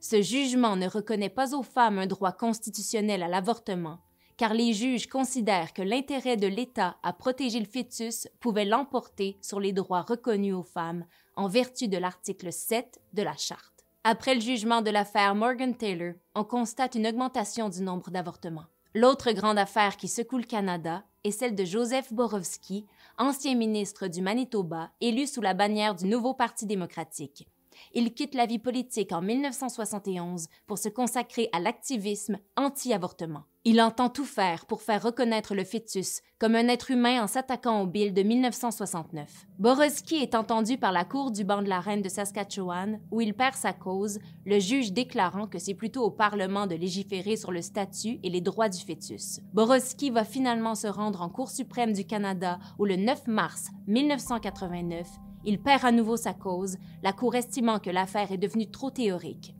Ce 0.00 0.22
jugement 0.22 0.76
ne 0.76 0.88
reconnaît 0.88 1.28
pas 1.28 1.54
aux 1.54 1.62
femmes 1.62 1.98
un 1.98 2.06
droit 2.06 2.32
constitutionnel 2.32 3.22
à 3.22 3.28
l'avortement, 3.28 3.98
car 4.36 4.54
les 4.54 4.72
juges 4.72 5.06
considèrent 5.06 5.72
que 5.72 5.82
l'intérêt 5.82 6.36
de 6.36 6.46
l'État 6.46 6.96
à 7.02 7.12
protéger 7.12 7.60
le 7.60 7.66
fœtus 7.66 8.28
pouvait 8.40 8.64
l'emporter 8.64 9.36
sur 9.40 9.60
les 9.60 9.72
droits 9.72 10.02
reconnus 10.02 10.54
aux 10.54 10.62
femmes 10.62 11.04
en 11.36 11.48
vertu 11.48 11.88
de 11.88 11.98
l'article 11.98 12.52
7 12.52 13.00
de 13.12 13.22
la 13.22 13.36
Charte. 13.36 13.84
Après 14.04 14.34
le 14.34 14.40
jugement 14.40 14.82
de 14.82 14.90
l'affaire 14.90 15.34
Morgan 15.34 15.74
Taylor, 15.74 16.14
on 16.34 16.44
constate 16.44 16.94
une 16.94 17.06
augmentation 17.06 17.68
du 17.68 17.82
nombre 17.82 18.10
d'avortements. 18.10 18.66
L'autre 18.94 19.32
grande 19.32 19.58
affaire 19.58 19.96
qui 19.96 20.08
secoue 20.08 20.38
le 20.38 20.44
Canada 20.44 21.02
est 21.24 21.32
celle 21.32 21.54
de 21.54 21.64
Joseph 21.64 22.12
Borowski, 22.12 22.86
ancien 23.18 23.54
ministre 23.54 24.06
du 24.06 24.22
Manitoba, 24.22 24.90
élu 25.00 25.26
sous 25.26 25.40
la 25.40 25.54
bannière 25.54 25.94
du 25.94 26.06
nouveau 26.06 26.34
Parti 26.34 26.66
démocratique. 26.66 27.48
Il 27.94 28.14
quitte 28.14 28.34
la 28.34 28.46
vie 28.46 28.58
politique 28.58 29.12
en 29.12 29.22
1971 29.22 30.48
pour 30.66 30.78
se 30.78 30.88
consacrer 30.88 31.48
à 31.52 31.60
l'activisme 31.60 32.38
anti-avortement. 32.56 33.44
Il 33.68 33.82
entend 33.82 34.10
tout 34.10 34.24
faire 34.24 34.64
pour 34.66 34.80
faire 34.80 35.02
reconnaître 35.02 35.56
le 35.56 35.64
fœtus 35.64 36.22
comme 36.38 36.54
un 36.54 36.68
être 36.68 36.92
humain 36.92 37.20
en 37.20 37.26
s'attaquant 37.26 37.80
au 37.80 37.86
bill 37.88 38.14
de 38.14 38.22
1969. 38.22 39.46
Borowski 39.58 40.18
est 40.18 40.36
entendu 40.36 40.78
par 40.78 40.92
la 40.92 41.04
Cour 41.04 41.32
du 41.32 41.42
banc 41.42 41.62
de 41.62 41.68
la 41.68 41.80
Reine 41.80 42.00
de 42.00 42.08
Saskatchewan, 42.08 43.00
où 43.10 43.20
il 43.20 43.34
perd 43.34 43.56
sa 43.56 43.72
cause, 43.72 44.20
le 44.44 44.60
juge 44.60 44.92
déclarant 44.92 45.48
que 45.48 45.58
c'est 45.58 45.74
plutôt 45.74 46.04
au 46.04 46.12
Parlement 46.12 46.68
de 46.68 46.76
légiférer 46.76 47.36
sur 47.36 47.50
le 47.50 47.60
statut 47.60 48.20
et 48.22 48.30
les 48.30 48.40
droits 48.40 48.68
du 48.68 48.78
fœtus. 48.78 49.40
Borowski 49.52 50.10
va 50.10 50.24
finalement 50.24 50.76
se 50.76 50.86
rendre 50.86 51.20
en 51.22 51.28
Cour 51.28 51.50
suprême 51.50 51.92
du 51.92 52.06
Canada, 52.06 52.60
où 52.78 52.84
le 52.84 52.94
9 52.94 53.26
mars 53.26 53.70
1989, 53.88 55.08
il 55.46 55.60
perd 55.60 55.84
à 55.84 55.92
nouveau 55.92 56.16
sa 56.16 56.34
cause, 56.34 56.76
la 57.02 57.12
Cour 57.12 57.36
estimant 57.36 57.78
que 57.78 57.90
l'affaire 57.90 58.32
est 58.32 58.36
devenue 58.36 58.70
trop 58.70 58.90
théorique. 58.90 59.54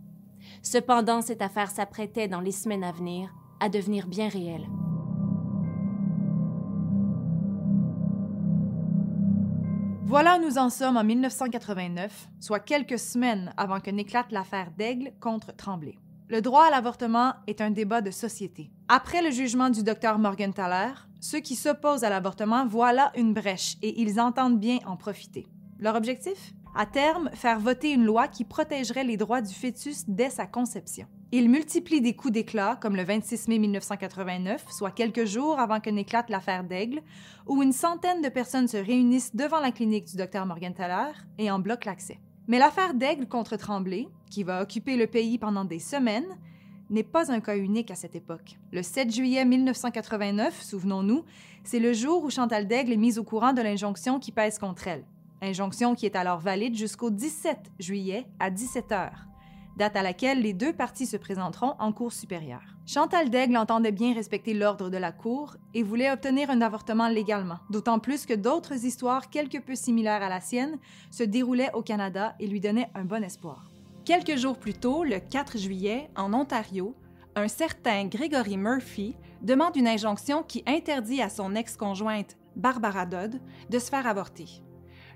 Cependant, 0.62 1.22
cette 1.22 1.42
affaire 1.42 1.70
s'apprêtait 1.70 2.28
dans 2.28 2.40
les 2.40 2.52
semaines 2.52 2.84
à 2.84 2.92
venir 2.92 3.32
à 3.60 3.68
devenir 3.68 4.06
bien 4.06 4.28
réel. 4.28 4.66
Voilà 10.04 10.36
où 10.36 10.42
nous 10.42 10.58
en 10.58 10.70
sommes 10.70 10.96
en 10.96 11.04
1989, 11.04 12.28
soit 12.38 12.60
quelques 12.60 12.98
semaines 12.98 13.52
avant 13.56 13.80
que 13.80 13.90
n'éclate 13.90 14.30
l'affaire 14.30 14.70
d'Aigle 14.76 15.12
contre 15.20 15.54
Tremblay. 15.54 15.98
Le 16.28 16.40
droit 16.40 16.64
à 16.64 16.70
l'avortement 16.70 17.34
est 17.46 17.60
un 17.60 17.70
débat 17.70 18.00
de 18.00 18.10
société. 18.10 18.70
Après 18.88 19.22
le 19.22 19.30
jugement 19.30 19.70
du 19.70 19.82
docteur 19.82 20.18
Morgenthaler, 20.18 20.92
ceux 21.20 21.40
qui 21.40 21.56
s'opposent 21.56 22.04
à 22.04 22.10
l'avortement 22.10 22.66
voient 22.66 22.92
là 22.92 23.12
une 23.16 23.32
brèche 23.32 23.76
et 23.82 24.00
ils 24.00 24.20
entendent 24.20 24.60
bien 24.60 24.78
en 24.86 24.96
profiter. 24.96 25.46
Leur 25.78 25.94
objectif? 25.94 26.54
À 26.74 26.86
terme, 26.86 27.30
faire 27.34 27.60
voter 27.60 27.92
une 27.92 28.04
loi 28.04 28.28
qui 28.28 28.44
protégerait 28.44 29.04
les 29.04 29.16
droits 29.16 29.42
du 29.42 29.52
fœtus 29.52 30.04
dès 30.08 30.30
sa 30.30 30.46
conception. 30.46 31.06
Il 31.32 31.50
multiplie 31.50 32.00
des 32.00 32.14
coups 32.14 32.32
d'éclat, 32.32 32.78
comme 32.80 32.96
le 32.96 33.02
26 33.02 33.48
mai 33.48 33.58
1989, 33.58 34.64
soit 34.70 34.90
quelques 34.90 35.26
jours 35.26 35.58
avant 35.58 35.80
que 35.80 35.90
n'éclate 35.90 36.30
l'affaire 36.30 36.64
d'Aigle, 36.64 37.02
où 37.46 37.62
une 37.62 37.72
centaine 37.72 38.22
de 38.22 38.28
personnes 38.28 38.68
se 38.68 38.76
réunissent 38.76 39.36
devant 39.36 39.60
la 39.60 39.70
clinique 39.70 40.06
du 40.06 40.16
docteur 40.16 40.46
Morgenthaler 40.46 41.12
et 41.38 41.50
en 41.50 41.58
bloquent 41.58 41.90
l'accès. 41.90 42.20
Mais 42.48 42.58
l'affaire 42.58 42.94
d'Aigle 42.94 43.26
contre 43.26 43.56
Tremblay, 43.56 44.08
qui 44.30 44.42
va 44.42 44.62
occuper 44.62 44.96
le 44.96 45.06
pays 45.06 45.36
pendant 45.36 45.64
des 45.64 45.80
semaines, 45.80 46.38
n'est 46.88 47.02
pas 47.02 47.32
un 47.32 47.40
cas 47.40 47.56
unique 47.56 47.90
à 47.90 47.96
cette 47.96 48.14
époque. 48.14 48.58
Le 48.72 48.82
7 48.82 49.12
juillet 49.12 49.44
1989, 49.44 50.62
souvenons-nous, 50.62 51.24
c'est 51.64 51.80
le 51.80 51.92
jour 51.92 52.22
où 52.22 52.30
Chantal 52.30 52.66
Daigle 52.66 52.92
est 52.92 52.96
mise 52.96 53.18
au 53.18 53.24
courant 53.24 53.52
de 53.52 53.60
l'injonction 53.60 54.20
qui 54.20 54.32
pèse 54.32 54.58
contre 54.58 54.88
elle. 54.88 55.04
Injonction 55.42 55.94
qui 55.94 56.06
est 56.06 56.16
alors 56.16 56.40
valide 56.40 56.76
jusqu'au 56.76 57.10
17 57.10 57.72
juillet 57.78 58.26
à 58.38 58.50
17 58.50 58.92
heures 58.92 59.26
date 59.76 59.96
à 59.96 60.02
laquelle 60.02 60.40
les 60.40 60.52
deux 60.52 60.72
parties 60.72 61.06
se 61.06 61.16
présenteront 61.16 61.74
en 61.78 61.92
Cour 61.92 62.12
supérieure. 62.12 62.62
Chantal 62.86 63.30
Daigle 63.30 63.56
entendait 63.56 63.92
bien 63.92 64.14
respecter 64.14 64.54
l'ordre 64.54 64.90
de 64.90 64.96
la 64.96 65.12
Cour 65.12 65.56
et 65.74 65.82
voulait 65.82 66.10
obtenir 66.10 66.50
un 66.50 66.62
avortement 66.62 67.08
légalement, 67.08 67.58
d'autant 67.70 67.98
plus 67.98 68.26
que 68.26 68.34
d'autres 68.34 68.84
histoires 68.84 69.28
quelque 69.28 69.58
peu 69.58 69.74
similaires 69.74 70.22
à 70.22 70.28
la 70.28 70.40
sienne 70.40 70.78
se 71.10 71.22
déroulaient 71.22 71.72
au 71.74 71.82
Canada 71.82 72.34
et 72.40 72.46
lui 72.46 72.60
donnaient 72.60 72.90
un 72.94 73.04
bon 73.04 73.22
espoir. 73.22 73.70
Quelques 74.04 74.36
jours 74.36 74.58
plus 74.58 74.74
tôt, 74.74 75.04
le 75.04 75.18
4 75.18 75.58
juillet, 75.58 76.08
en 76.16 76.32
Ontario, 76.32 76.94
un 77.34 77.48
certain 77.48 78.06
Gregory 78.06 78.56
Murphy 78.56 79.14
demande 79.42 79.76
une 79.76 79.88
injonction 79.88 80.42
qui 80.42 80.62
interdit 80.66 81.20
à 81.20 81.28
son 81.28 81.54
ex-conjointe, 81.54 82.36
Barbara 82.54 83.04
Dodd, 83.04 83.40
de 83.68 83.78
se 83.78 83.90
faire 83.90 84.06
avorter. 84.06 84.62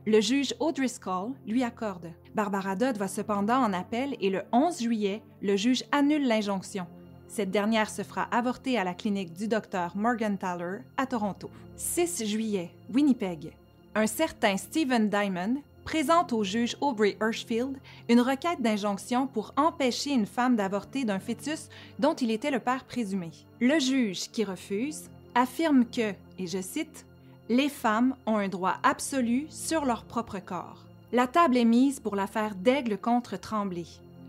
Le 0.07 0.23
juge 0.23 0.54
O'Driscoll 0.61 1.33
lui 1.47 1.62
accorde. 1.62 2.11
Barbara 2.35 2.75
Dodd 2.75 2.97
va 2.97 3.07
cependant 3.07 3.59
en 3.59 3.75
appel 3.75 4.16
et 4.21 4.30
le 4.30 4.42
11 4.50 4.80
juillet, 4.80 5.23
le 5.42 5.57
juge 5.57 5.85
annule 5.92 6.26
l'injonction. 6.26 6.87
Cette 7.28 7.50
dernière 7.50 7.90
se 7.90 8.02
fera 8.02 8.23
avorter 8.33 8.78
à 8.78 8.85
la 8.85 8.95
clinique 8.95 9.35
du 9.35 9.47
docteur 9.47 9.95
Morgenthaler 9.97 10.78
à 10.97 11.07
Toronto. 11.07 11.50
6 11.76 12.25
juillet, 12.25 12.71
Winnipeg. 12.92 13.52
Un 13.95 14.07
certain 14.07 14.57
Stephen 14.57 15.11
Diamond 15.11 15.57
présente 15.85 16.33
au 16.33 16.45
juge 16.45 16.78
Aubrey 16.80 17.19
Hirschfield 17.21 17.76
une 18.09 18.21
requête 18.21 18.62
d'injonction 18.62 19.26
pour 19.26 19.52
empêcher 19.59 20.12
une 20.12 20.26
femme 20.26 20.57
d'avorter 20.57 21.04
d'un 21.04 21.19
fœtus 21.19 21.69
dont 21.99 22.14
il 22.14 22.30
était 22.30 22.50
le 22.50 22.61
père 22.61 22.85
présumé. 22.85 23.30
Le 23.61 23.78
juge, 23.78 24.30
qui 24.30 24.45
refuse, 24.45 25.11
affirme 25.35 25.85
que, 25.85 26.14
et 26.38 26.47
je 26.47 26.62
cite, 26.62 27.04
Les 27.50 27.69
femmes 27.69 28.14
ont 28.26 28.37
un 28.37 28.47
droit 28.47 28.76
absolu 28.85 29.47
sur 29.49 29.85
leur 29.85 30.04
propre 30.04 30.38
corps. 30.38 30.85
La 31.11 31.26
table 31.26 31.57
est 31.57 31.64
mise 31.64 31.99
pour 31.99 32.14
l'affaire 32.14 32.54
d'Aigle 32.54 32.97
contre 32.97 33.37
Tremblay. 33.37 33.87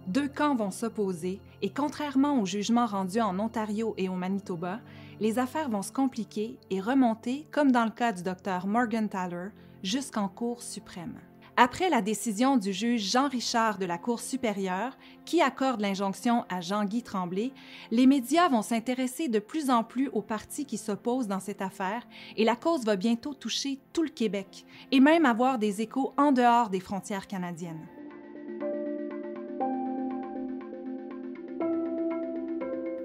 Deux 0.07 0.27
camps 0.27 0.55
vont 0.55 0.71
s'opposer 0.71 1.39
et 1.61 1.69
contrairement 1.69 2.41
au 2.41 2.47
jugement 2.47 2.87
rendu 2.87 3.21
en 3.21 3.37
Ontario 3.37 3.93
et 3.99 4.09
au 4.09 4.15
Manitoba, 4.15 4.79
les 5.19 5.37
affaires 5.37 5.69
vont 5.69 5.83
se 5.83 5.91
compliquer 5.91 6.57
et 6.71 6.81
remonter, 6.81 7.45
comme 7.51 7.71
dans 7.71 7.85
le 7.85 7.91
cas 7.91 8.11
du 8.11 8.23
docteur 8.23 8.65
Morgenthaler, 8.65 9.49
jusqu'en 9.83 10.27
Cour 10.27 10.63
suprême. 10.63 11.19
Après 11.63 11.91
la 11.91 12.01
décision 12.01 12.57
du 12.57 12.73
juge 12.73 13.11
Jean-Richard 13.11 13.77
de 13.77 13.85
la 13.85 13.99
Cour 13.99 14.19
supérieure, 14.19 14.97
qui 15.25 15.43
accorde 15.43 15.79
l'injonction 15.79 16.43
à 16.49 16.59
Jean-Guy 16.59 17.03
Tremblay, 17.03 17.51
les 17.91 18.07
médias 18.07 18.49
vont 18.49 18.63
s'intéresser 18.63 19.27
de 19.27 19.37
plus 19.37 19.69
en 19.69 19.83
plus 19.83 20.07
aux 20.07 20.23
partis 20.23 20.65
qui 20.65 20.79
s'opposent 20.79 21.27
dans 21.27 21.39
cette 21.39 21.61
affaire 21.61 22.01
et 22.35 22.45
la 22.45 22.55
cause 22.55 22.83
va 22.83 22.95
bientôt 22.95 23.35
toucher 23.35 23.79
tout 23.93 24.01
le 24.01 24.09
Québec 24.09 24.65
et 24.91 24.99
même 24.99 25.23
avoir 25.23 25.59
des 25.59 25.81
échos 25.81 26.15
en 26.17 26.31
dehors 26.31 26.71
des 26.71 26.79
frontières 26.79 27.27
canadiennes. 27.27 27.87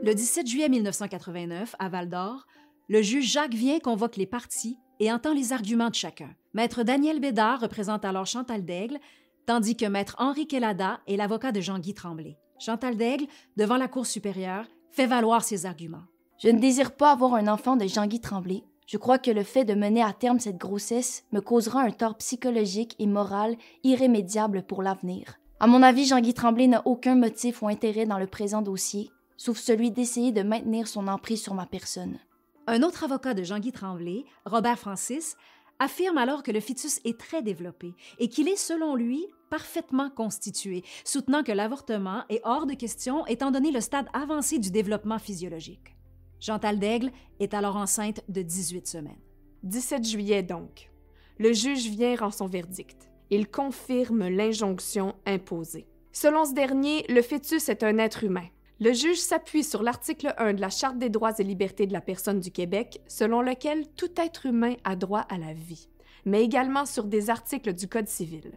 Le 0.03 0.15
17 0.15 0.47
juillet 0.47 0.71
1989, 0.71 1.77
à 1.79 1.91
Val-d'Or, 1.91 2.47
le 2.89 3.03
juge 3.03 3.31
Jacques 3.31 3.53
Vien 3.53 3.81
convoque 3.81 4.17
les 4.17 4.25
partis 4.25 4.79
et 5.01 5.13
entend 5.13 5.33
les 5.33 5.53
arguments 5.53 5.91
de 5.91 5.95
chacun. 5.95 6.31
Maître 6.55 6.83
Daniel 6.83 7.21
Bédard 7.21 7.61
représente 7.61 8.05
alors 8.05 8.27
Chantal 8.27 8.65
Daigle, 8.65 8.99
tandis 9.47 9.77
que 9.77 9.87
Maître 9.87 10.17
Henri 10.19 10.47
Kellada 10.47 11.01
est 11.07 11.17
l'avocat 11.17 11.53
de 11.53 11.61
Jean-Guy 11.61 11.95
Tremblay. 11.95 12.37
Chantal 12.59 12.97
Daigle, 12.97 13.27
devant 13.57 13.77
la 13.77 13.89
Cour 13.89 14.07
supérieure, 14.07 14.67
fait 14.91 15.07
valoir 15.07 15.45
ses 15.45 15.67
arguments. 15.67 16.05
Je 16.39 16.49
ne 16.49 16.59
désire 16.59 16.93
pas 16.93 17.13
avoir 17.13 17.35
un 17.35 17.49
enfant 17.49 17.77
de 17.77 17.87
Jean-Guy 17.87 18.21
Tremblay. 18.21 18.65
Je 18.87 18.99
crois 18.99 19.19
que 19.19 19.31
le 19.31 19.43
fait 19.43 19.65
de 19.65 19.75
mener 19.75 20.03
à 20.03 20.13
terme 20.13 20.39
cette 20.39 20.59
grossesse 20.59 21.25
me 21.33 21.41
causera 21.41 21.83
un 21.83 21.91
tort 21.91 22.17
psychologique 22.17 22.95
et 22.99 23.07
moral 23.07 23.57
irrémédiable 23.85 24.63
pour 24.63 24.83
l'avenir. 24.83 25.39
À 25.59 25.67
mon 25.67 25.83
avis, 25.83 26.07
Jean-Guy 26.07 26.35
Tremblay 26.35 26.67
n'a 26.67 26.83
aucun 26.85 27.15
motif 27.15 27.63
ou 27.63 27.69
intérêt 27.69 28.07
dans 28.07 28.19
le 28.19 28.27
présent 28.27 28.63
dossier, 28.63 29.11
sauf 29.37 29.59
celui 29.59 29.91
d'essayer 29.91 30.33
de 30.33 30.43
maintenir 30.43 30.87
son 30.89 31.09
emprise 31.09 31.43
sur 31.43 31.55
ma 31.55 31.67
personne. 31.67 32.19
Un 32.69 32.83
autre 32.83 33.05
avocat 33.05 33.33
de 33.33 33.45
Jean-Guy 33.45 33.71
Tremblay, 33.71 34.25
Robert 34.45 34.79
Francis, 34.79 35.37
affirme 35.79 36.19
alors 36.19 36.43
que 36.43 36.51
le 36.51 36.59
fœtus 36.59 37.01
est 37.05 37.19
très 37.19 37.41
développé 37.41 37.95
et 38.19 38.29
qu'il 38.29 38.49
est, 38.49 38.57
selon 38.57 38.97
lui, 38.97 39.25
parfaitement 39.51 40.11
constitué, 40.11 40.83
soutenant 41.05 41.45
que 41.45 41.53
l'avortement 41.53 42.25
est 42.29 42.41
hors 42.45 42.67
de 42.67 42.75
question 42.75 43.25
étant 43.27 43.53
donné 43.53 43.71
le 43.71 43.81
stade 43.81 44.09
avancé 44.13 44.59
du 44.59 44.73
développement 44.73 45.21
physiologique. 45.21 45.97
Chantal 46.41 46.81
Daigle 46.81 47.13
est 47.39 47.55
alors 47.55 47.77
enceinte 47.77 48.23
de 48.29 48.43
18 48.43 48.87
semaines. 48.87 49.21
17 49.63 50.05
juillet 50.05 50.43
donc. 50.43 50.91
Le 51.39 51.53
juge 51.53 51.89
vient 51.89 52.17
rend 52.17 52.31
son 52.33 52.47
verdict. 52.47 53.09
Il 53.31 53.49
confirme 53.49 54.29
l'injonction 54.29 55.15
imposée. 55.25 55.87
Selon 56.13 56.45
ce 56.45 56.55
dernier, 56.55 57.05
le 57.09 57.23
fœtus 57.23 57.69
est 57.69 57.85
un 57.85 57.99
être 57.99 58.25
humain. 58.25 58.47
Le 58.79 58.93
juge 58.93 59.17
s'appuie 59.17 59.65
sur 59.65 59.83
l'article 59.83 60.35
1 60.37 60.53
de 60.53 60.61
la 60.61 60.69
Charte 60.69 60.99
des 60.99 61.09
droits 61.09 61.33
et 61.39 61.43
libertés 61.43 61.87
de 61.87 61.95
la 61.95 62.03
personne 62.03 62.41
du 62.41 62.51
Québec, 62.51 63.01
selon 63.09 63.41
lequel 63.41 63.89
tout 63.89 64.11
être 64.19 64.45
humain 64.45 64.75
a 64.85 64.97
droit 64.97 65.25
à 65.31 65.39
la 65.39 65.55
vie, 65.55 65.89
mais 66.27 66.45
également 66.45 66.85
sur 66.85 67.05
des 67.05 67.31
articles 67.31 67.73
du 67.73 67.89
Code 67.89 68.09
civil. 68.09 68.53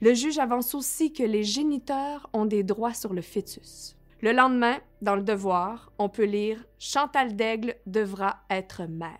Le 0.00 0.14
juge 0.14 0.38
avance 0.38 0.74
aussi 0.74 1.12
que 1.12 1.22
les 1.22 1.44
géniteurs 1.44 2.30
ont 2.32 2.46
des 2.46 2.62
droits 2.62 2.94
sur 2.94 3.12
le 3.12 3.20
fœtus. 3.20 3.94
Le 4.22 4.32
lendemain, 4.32 4.78
dans 5.02 5.16
le 5.16 5.22
devoir, 5.22 5.92
on 5.98 6.08
peut 6.08 6.24
lire 6.24 6.64
Chantal 6.78 7.36
Daigle 7.36 7.74
devra 7.84 8.38
être 8.48 8.84
mère. 8.84 9.18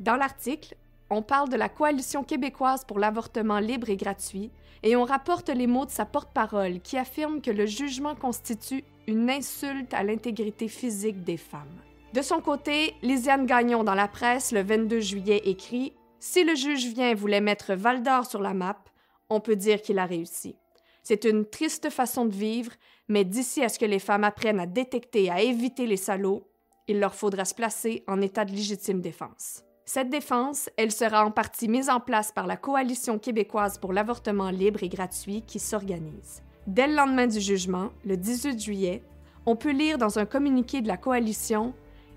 Dans 0.00 0.16
l'article, 0.16 0.74
on 1.10 1.20
parle 1.20 1.50
de 1.50 1.56
la 1.56 1.68
Coalition 1.68 2.24
québécoise 2.24 2.86
pour 2.86 2.98
l'avortement 2.98 3.58
libre 3.58 3.90
et 3.90 3.96
gratuit 3.98 4.50
et 4.82 4.96
on 4.96 5.04
rapporte 5.04 5.50
les 5.50 5.66
mots 5.66 5.84
de 5.84 5.90
sa 5.90 6.06
porte-parole 6.06 6.80
qui 6.80 6.96
affirme 6.96 7.42
que 7.42 7.50
le 7.50 7.66
jugement 7.66 8.14
constitue 8.14 8.82
une 9.06 9.30
insulte 9.30 9.94
à 9.94 10.02
l'intégrité 10.02 10.68
physique 10.68 11.22
des 11.22 11.36
femmes. 11.36 11.80
De 12.12 12.22
son 12.22 12.40
côté, 12.40 12.94
Lisiane 13.02 13.46
Gagnon 13.46 13.84
dans 13.84 13.94
la 13.94 14.08
presse 14.08 14.52
le 14.52 14.62
22 14.62 15.00
juillet 15.00 15.42
écrit 15.44 15.92
Si 16.18 16.44
le 16.44 16.54
juge 16.54 16.86
vient 16.86 17.14
voulait 17.14 17.40
mettre 17.40 17.74
Val 17.74 18.02
d'Or 18.02 18.26
sur 18.26 18.40
la 18.40 18.54
map, 18.54 18.82
on 19.28 19.40
peut 19.40 19.56
dire 19.56 19.82
qu'il 19.82 19.98
a 19.98 20.06
réussi. 20.06 20.56
C'est 21.02 21.24
une 21.24 21.44
triste 21.44 21.90
façon 21.90 22.24
de 22.24 22.34
vivre, 22.34 22.72
mais 23.08 23.24
d'ici 23.24 23.62
à 23.62 23.68
ce 23.68 23.78
que 23.78 23.84
les 23.84 23.98
femmes 23.98 24.24
apprennent 24.24 24.60
à 24.60 24.66
détecter 24.66 25.24
et 25.24 25.30
à 25.30 25.40
éviter 25.40 25.86
les 25.86 25.96
salauds, 25.96 26.48
il 26.88 27.00
leur 27.00 27.14
faudra 27.14 27.44
se 27.44 27.54
placer 27.54 28.02
en 28.06 28.20
état 28.20 28.44
de 28.44 28.52
légitime 28.52 29.00
défense. 29.00 29.62
Cette 29.84 30.10
défense, 30.10 30.68
elle 30.76 30.90
sera 30.90 31.24
en 31.24 31.30
partie 31.30 31.68
mise 31.68 31.90
en 31.90 32.00
place 32.00 32.32
par 32.32 32.46
la 32.46 32.56
Coalition 32.56 33.20
québécoise 33.20 33.78
pour 33.78 33.92
l'avortement 33.92 34.50
libre 34.50 34.82
et 34.82 34.88
gratuit 34.88 35.42
qui 35.42 35.60
s'organise. 35.60 36.42
Dès 36.66 36.88
le 36.88 36.96
lendemain 36.96 37.28
du 37.28 37.40
jugement, 37.40 37.90
le 38.04 38.16
18 38.16 38.60
juillet, 38.60 39.00
on 39.46 39.54
peut 39.54 39.70
lire 39.70 39.98
dans 39.98 40.18
un 40.18 40.26
communiqué 40.26 40.80
de 40.80 40.88
la 40.88 40.96
coalition 40.96 41.74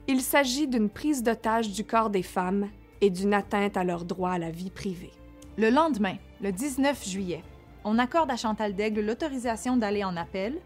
Il 0.07 0.21
s'agit 0.21 0.67
d'une 0.67 0.89
prise 0.89 1.21
d'otage 1.21 1.71
du 1.71 1.83
corps 1.83 2.09
des 2.09 2.23
femmes 2.23 2.67
et 2.99 3.11
d'une 3.11 3.35
atteinte 3.35 3.77
à 3.77 3.83
leur 3.83 4.05
droit 4.05 4.31
à 4.31 4.39
la 4.39 4.49
vie 4.49 4.71
privée. 4.71 5.11
Le 5.55 5.69
lendemain, 5.69 6.15
le 6.41 6.51
19 6.51 7.07
juillet, 7.07 7.43
on 7.83 7.99
accorde 7.99 8.31
à 8.31 8.37
Chantal 8.37 8.73
Daigle 8.73 9.01
l'autorisation 9.01 9.77
d'aller 9.77 10.03
en 10.03 10.17
appel, 10.17 10.59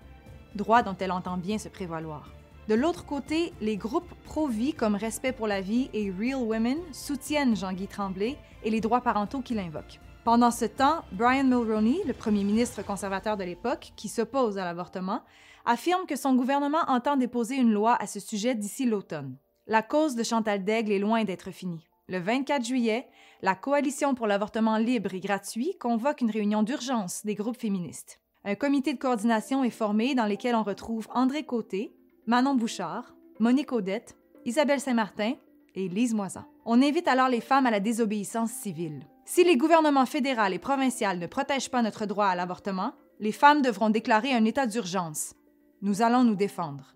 droit 0.55 0.81
dont 0.81 0.95
elle 0.97 1.11
entend 1.11 1.35
bien 1.35 1.57
se 1.57 1.67
prévaloir. 1.67 2.31
De 2.69 2.75
l'autre 2.75 3.05
côté, 3.05 3.51
les 3.59 3.75
groupes 3.75 4.13
pro-vie 4.23 4.73
comme 4.73 4.95
Respect 4.95 5.33
pour 5.33 5.47
la 5.47 5.59
vie 5.59 5.89
et 5.93 6.09
Real 6.09 6.41
Women 6.41 6.77
soutiennent 6.93 7.57
Jean-Guy 7.57 7.87
Tremblay 7.87 8.37
et 8.63 8.69
les 8.69 8.79
droits 8.79 9.01
parentaux 9.01 9.41
qu'il 9.41 9.59
invoque. 9.59 9.99
Pendant 10.23 10.51
ce 10.51 10.63
temps, 10.63 11.03
Brian 11.11 11.43
Mulroney, 11.43 11.97
le 12.07 12.13
premier 12.13 12.45
ministre 12.45 12.81
conservateur 12.81 13.35
de 13.35 13.43
l'époque, 13.43 13.91
qui 13.97 14.07
s'oppose 14.07 14.57
à 14.57 14.63
l'avortement, 14.63 15.21
affirme 15.65 16.05
que 16.05 16.15
son 16.15 16.33
gouvernement 16.33 16.85
entend 16.87 17.17
déposer 17.17 17.57
une 17.57 17.73
loi 17.73 17.97
à 18.01 18.07
ce 18.07 18.21
sujet 18.21 18.55
d'ici 18.55 18.85
l'automne. 18.85 19.35
La 19.67 19.81
cause 19.81 20.15
de 20.15 20.23
Chantal 20.23 20.63
Daigle 20.63 20.93
est 20.93 20.99
loin 20.99 21.25
d'être 21.25 21.51
finie. 21.51 21.89
Le 22.07 22.19
24 22.19 22.63
juillet, 22.63 23.05
la 23.41 23.53
Coalition 23.53 24.15
pour 24.15 24.27
l'avortement 24.27 24.77
libre 24.77 25.13
et 25.13 25.19
gratuit 25.19 25.75
convoque 25.77 26.21
une 26.21 26.31
réunion 26.31 26.63
d'urgence 26.63 27.25
des 27.25 27.35
groupes 27.35 27.59
féministes. 27.59 28.21
Un 28.45 28.55
comité 28.55 28.93
de 28.93 28.99
coordination 28.99 29.65
est 29.65 29.69
formé 29.69 30.15
dans 30.15 30.25
lequel 30.25 30.55
on 30.55 30.63
retrouve 30.63 31.07
André 31.13 31.43
Côté, 31.43 31.97
Manon 32.27 32.55
Bouchard, 32.55 33.13
Monique 33.39 33.73
Audette, 33.73 34.17
Isabelle 34.45 34.79
Saint-Martin 34.79 35.33
et 35.75 35.89
Lise 35.89 36.13
Moisan. 36.13 36.45
On 36.63 36.81
invite 36.81 37.09
alors 37.09 37.27
les 37.27 37.41
femmes 37.41 37.65
à 37.65 37.71
la 37.71 37.81
désobéissance 37.81 38.51
civile. 38.51 39.05
Si 39.25 39.43
les 39.45 39.55
gouvernements 39.55 40.05
fédéral 40.05 40.53
et 40.53 40.59
provincial 40.59 41.17
ne 41.17 41.27
protègent 41.27 41.71
pas 41.71 41.81
notre 41.81 42.05
droit 42.05 42.25
à 42.25 42.35
l'avortement, 42.35 42.93
les 43.19 43.31
femmes 43.31 43.61
devront 43.61 43.89
déclarer 43.89 44.33
un 44.33 44.43
état 44.43 44.67
d'urgence. 44.67 45.33
Nous 45.81 46.01
allons 46.01 46.25
nous 46.25 46.35
défendre. 46.35 46.93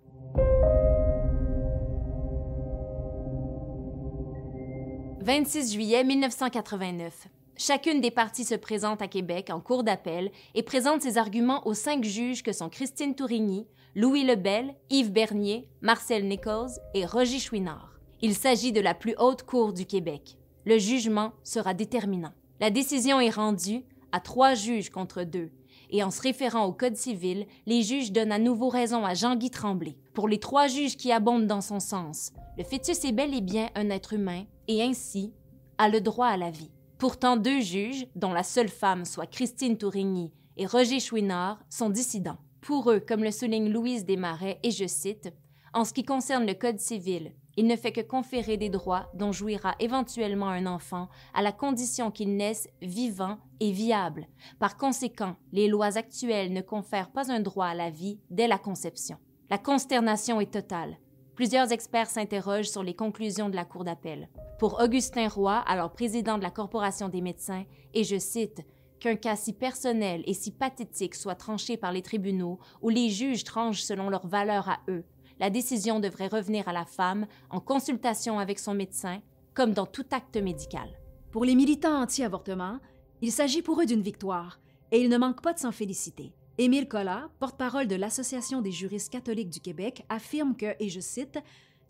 «26 5.22 5.74
juillet 5.74 6.04
1989. 6.04 7.28
Chacune 7.56 8.02
des 8.02 8.12
parties 8.12 8.44
se 8.44 8.56
présente 8.56 9.02
à 9.02 9.08
Québec 9.08 9.50
en 9.50 9.62
cour 9.62 9.84
d'appel 9.84 10.30
et 10.54 10.64
présente 10.64 11.02
ses 11.02 11.18
arguments 11.18 11.66
aux 11.66 11.74
cinq 11.74 12.04
juges 12.04 12.44
que 12.44 12.52
sont 12.52 12.70
Christine 12.70 13.16
Tourigny, 13.16 13.68
Louis 13.96 14.26
Lebel, 14.26 14.76
Yves 14.90 15.12
Bernier, 15.12 15.70
Marcel 15.82 16.28
Nichols 16.28 16.72
et 16.94 17.06
Roger 17.06 17.40
Chouinard. 17.40 18.00
Il 18.22 18.36
s'agit 18.36 18.74
de 18.74 18.82
la 18.82 18.94
plus 18.94 19.16
haute 19.18 19.44
cour 19.44 19.74
du 19.74 19.86
Québec 19.86 20.38
le 20.68 20.80
jugement 20.80 21.32
sera 21.44 21.74
déterminant. 21.74 22.34
La 22.60 22.70
décision 22.72 23.22
est 23.22 23.30
rendue 23.30 23.86
à 24.12 24.20
trois 24.20 24.54
juges 24.54 24.90
contre 24.90 25.24
deux, 25.24 25.50
et 25.90 26.04
en 26.04 26.12
se 26.12 26.22
référant 26.22 26.66
au 26.66 26.74
Code 26.74 26.98
civil, 26.98 27.48
les 27.66 27.84
juges 27.84 28.12
donnent 28.12 28.34
à 28.34 28.38
nouveau 28.38 28.68
raison 28.68 29.06
à 29.06 29.14
Jean-Guy 29.14 29.50
Tremblay. 29.50 29.96
Pour 30.14 30.28
les 30.28 30.42
trois 30.42 30.68
juges 30.68 30.98
qui 30.98 31.14
abondent 31.14 31.48
dans 31.48 31.62
son 31.62 31.80
sens, 31.80 32.34
le 32.58 32.66
fœtus 32.66 33.06
est 33.06 33.14
bel 33.14 33.34
et 33.34 33.40
bien 33.40 33.70
un 33.76 33.90
être 33.90 34.12
humain, 34.12 34.44
et 34.68 34.84
ainsi 34.84 35.34
a 35.78 35.88
le 35.88 36.02
droit 36.02 36.28
à 36.28 36.36
la 36.36 36.52
vie. 36.52 36.72
Pourtant, 36.98 37.38
deux 37.38 37.62
juges, 37.62 38.06
dont 38.18 38.34
la 38.34 38.44
seule 38.44 38.68
femme 38.68 39.06
soit 39.06 39.28
Christine 39.28 39.78
Tourigny 39.78 40.34
et 40.58 40.66
Roger 40.66 41.00
Chouinard, 41.00 41.60
sont 41.70 41.90
dissidents. 41.90 42.40
Pour 42.60 42.92
eux, 42.92 43.00
comme 43.00 43.24
le 43.24 43.32
souligne 43.32 43.72
Louise 43.72 44.04
Desmarais, 44.04 44.60
et 44.64 44.72
je 44.72 44.86
cite, 44.86 45.32
En 45.74 45.86
ce 45.86 45.94
qui 45.94 46.04
concerne 46.04 46.46
le 46.46 46.56
Code 46.56 46.80
civil, 46.80 47.32
il 47.58 47.66
ne 47.66 47.76
fait 47.76 47.92
que 47.92 48.02
conférer 48.02 48.56
des 48.56 48.70
droits 48.70 49.10
dont 49.16 49.32
jouira 49.32 49.76
éventuellement 49.80 50.48
un 50.48 50.68
enfant 50.68 51.10
à 51.34 51.42
la 51.42 51.52
condition 51.52 52.12
qu'il 52.12 52.38
naisse 52.38 52.70
vivant 52.82 53.40
et 53.60 53.72
viable. 53.72 54.28
Par 54.60 54.78
conséquent, 54.78 55.36
les 55.52 55.68
lois 55.68 55.98
actuelles 55.98 56.54
ne 56.54 56.62
confèrent 56.62 57.12
pas 57.12 57.32
un 57.32 57.40
droit 57.40 57.66
à 57.66 57.74
la 57.74 57.90
vie 57.90 58.20
dès 58.30 58.48
la 58.48 58.60
conception. 58.60 59.18
La 59.50 59.58
consternation 59.58 60.40
est 60.40 60.54
totale. 60.54 60.98
Plusieurs 61.36 61.72
experts 61.72 62.10
s'interrogent 62.10 62.70
sur 62.70 62.84
les 62.84 62.96
conclusions 62.96 63.50
de 63.50 63.56
la 63.56 63.66
Cour 63.66 63.84
d'appel. 63.84 64.30
Pour 64.60 64.80
Augustin 64.80 65.28
Roy, 65.28 65.58
alors 65.68 65.94
président 65.94 66.38
de 66.38 66.44
la 66.44 66.52
Corporation 66.52 67.10
des 67.10 67.22
médecins, 67.22 67.64
et 67.94 68.04
je 68.04 68.18
cite, 68.18 68.62
Qu'un 69.00 69.16
cas 69.16 69.36
si 69.36 69.54
personnel 69.54 70.24
et 70.26 70.34
si 70.34 70.52
pathétique 70.52 71.14
soit 71.14 71.36
tranché 71.36 71.78
par 71.78 71.92
les 71.92 72.02
tribunaux, 72.02 72.58
où 72.82 72.90
les 72.90 73.10
juges 73.10 73.44
tranchent 73.44 73.84
selon 73.84 74.10
leur 74.10 74.26
valeur 74.26 74.70
à 74.70 74.80
eux, 74.90 75.06
la 75.40 75.50
décision 75.50 76.00
devrait 76.00 76.28
revenir 76.28 76.68
à 76.68 76.74
la 76.74 76.86
femme 76.86 77.28
en 77.50 77.60
consultation 77.60 78.40
avec 78.40 78.60
son 78.60 78.74
médecin, 78.74 79.22
comme 79.54 79.74
dans 79.74 79.86
tout 79.86 80.06
acte 80.12 80.38
médical. 80.38 80.90
Pour 81.32 81.46
les 81.46 81.56
militants 81.56 82.02
anti-avortement, 82.02 82.80
il 83.22 83.32
s'agit 83.32 83.62
pour 83.62 83.82
eux 83.82 83.86
d'une 83.86 84.02
victoire, 84.02 84.60
et 84.92 85.02
ils 85.02 85.10
ne 85.10 85.18
manquent 85.18 85.42
pas 85.42 85.54
de 85.54 85.60
s'en 85.60 85.72
féliciter. 85.72 86.34
Émile 86.58 86.88
Collat, 86.88 87.30
porte-parole 87.40 87.88
de 87.88 87.96
l'Association 87.96 88.62
des 88.62 88.72
juristes 88.72 89.12
catholiques 89.12 89.50
du 89.50 89.60
Québec, 89.60 90.06
affirme 90.10 90.56
que, 90.56 90.76
et 90.80 90.90
je 90.90 91.00
cite, 91.00 91.40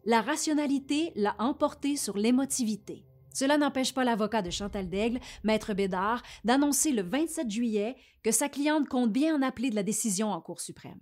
La 0.05 0.21
rationalité 0.21 1.11
l'a 1.15 1.35
emporté 1.39 1.95
sur 1.95 2.17
l'émotivité. 2.17 3.05
Cela 3.33 3.57
n'empêche 3.57 3.93
pas 3.93 4.03
l'avocat 4.03 4.41
de 4.41 4.49
Chantal 4.49 4.89
Daigle, 4.89 5.19
Maître 5.43 5.73
Bédard, 5.73 6.23
d'annoncer 6.43 6.91
le 6.91 7.03
27 7.03 7.49
juillet 7.49 7.95
que 8.23 8.31
sa 8.31 8.49
cliente 8.49 8.89
compte 8.89 9.11
bien 9.11 9.35
en 9.35 9.41
appeler 9.41 9.69
de 9.69 9.75
la 9.75 9.83
décision 9.83 10.31
en 10.31 10.41
Cour 10.41 10.59
suprême. 10.59 10.99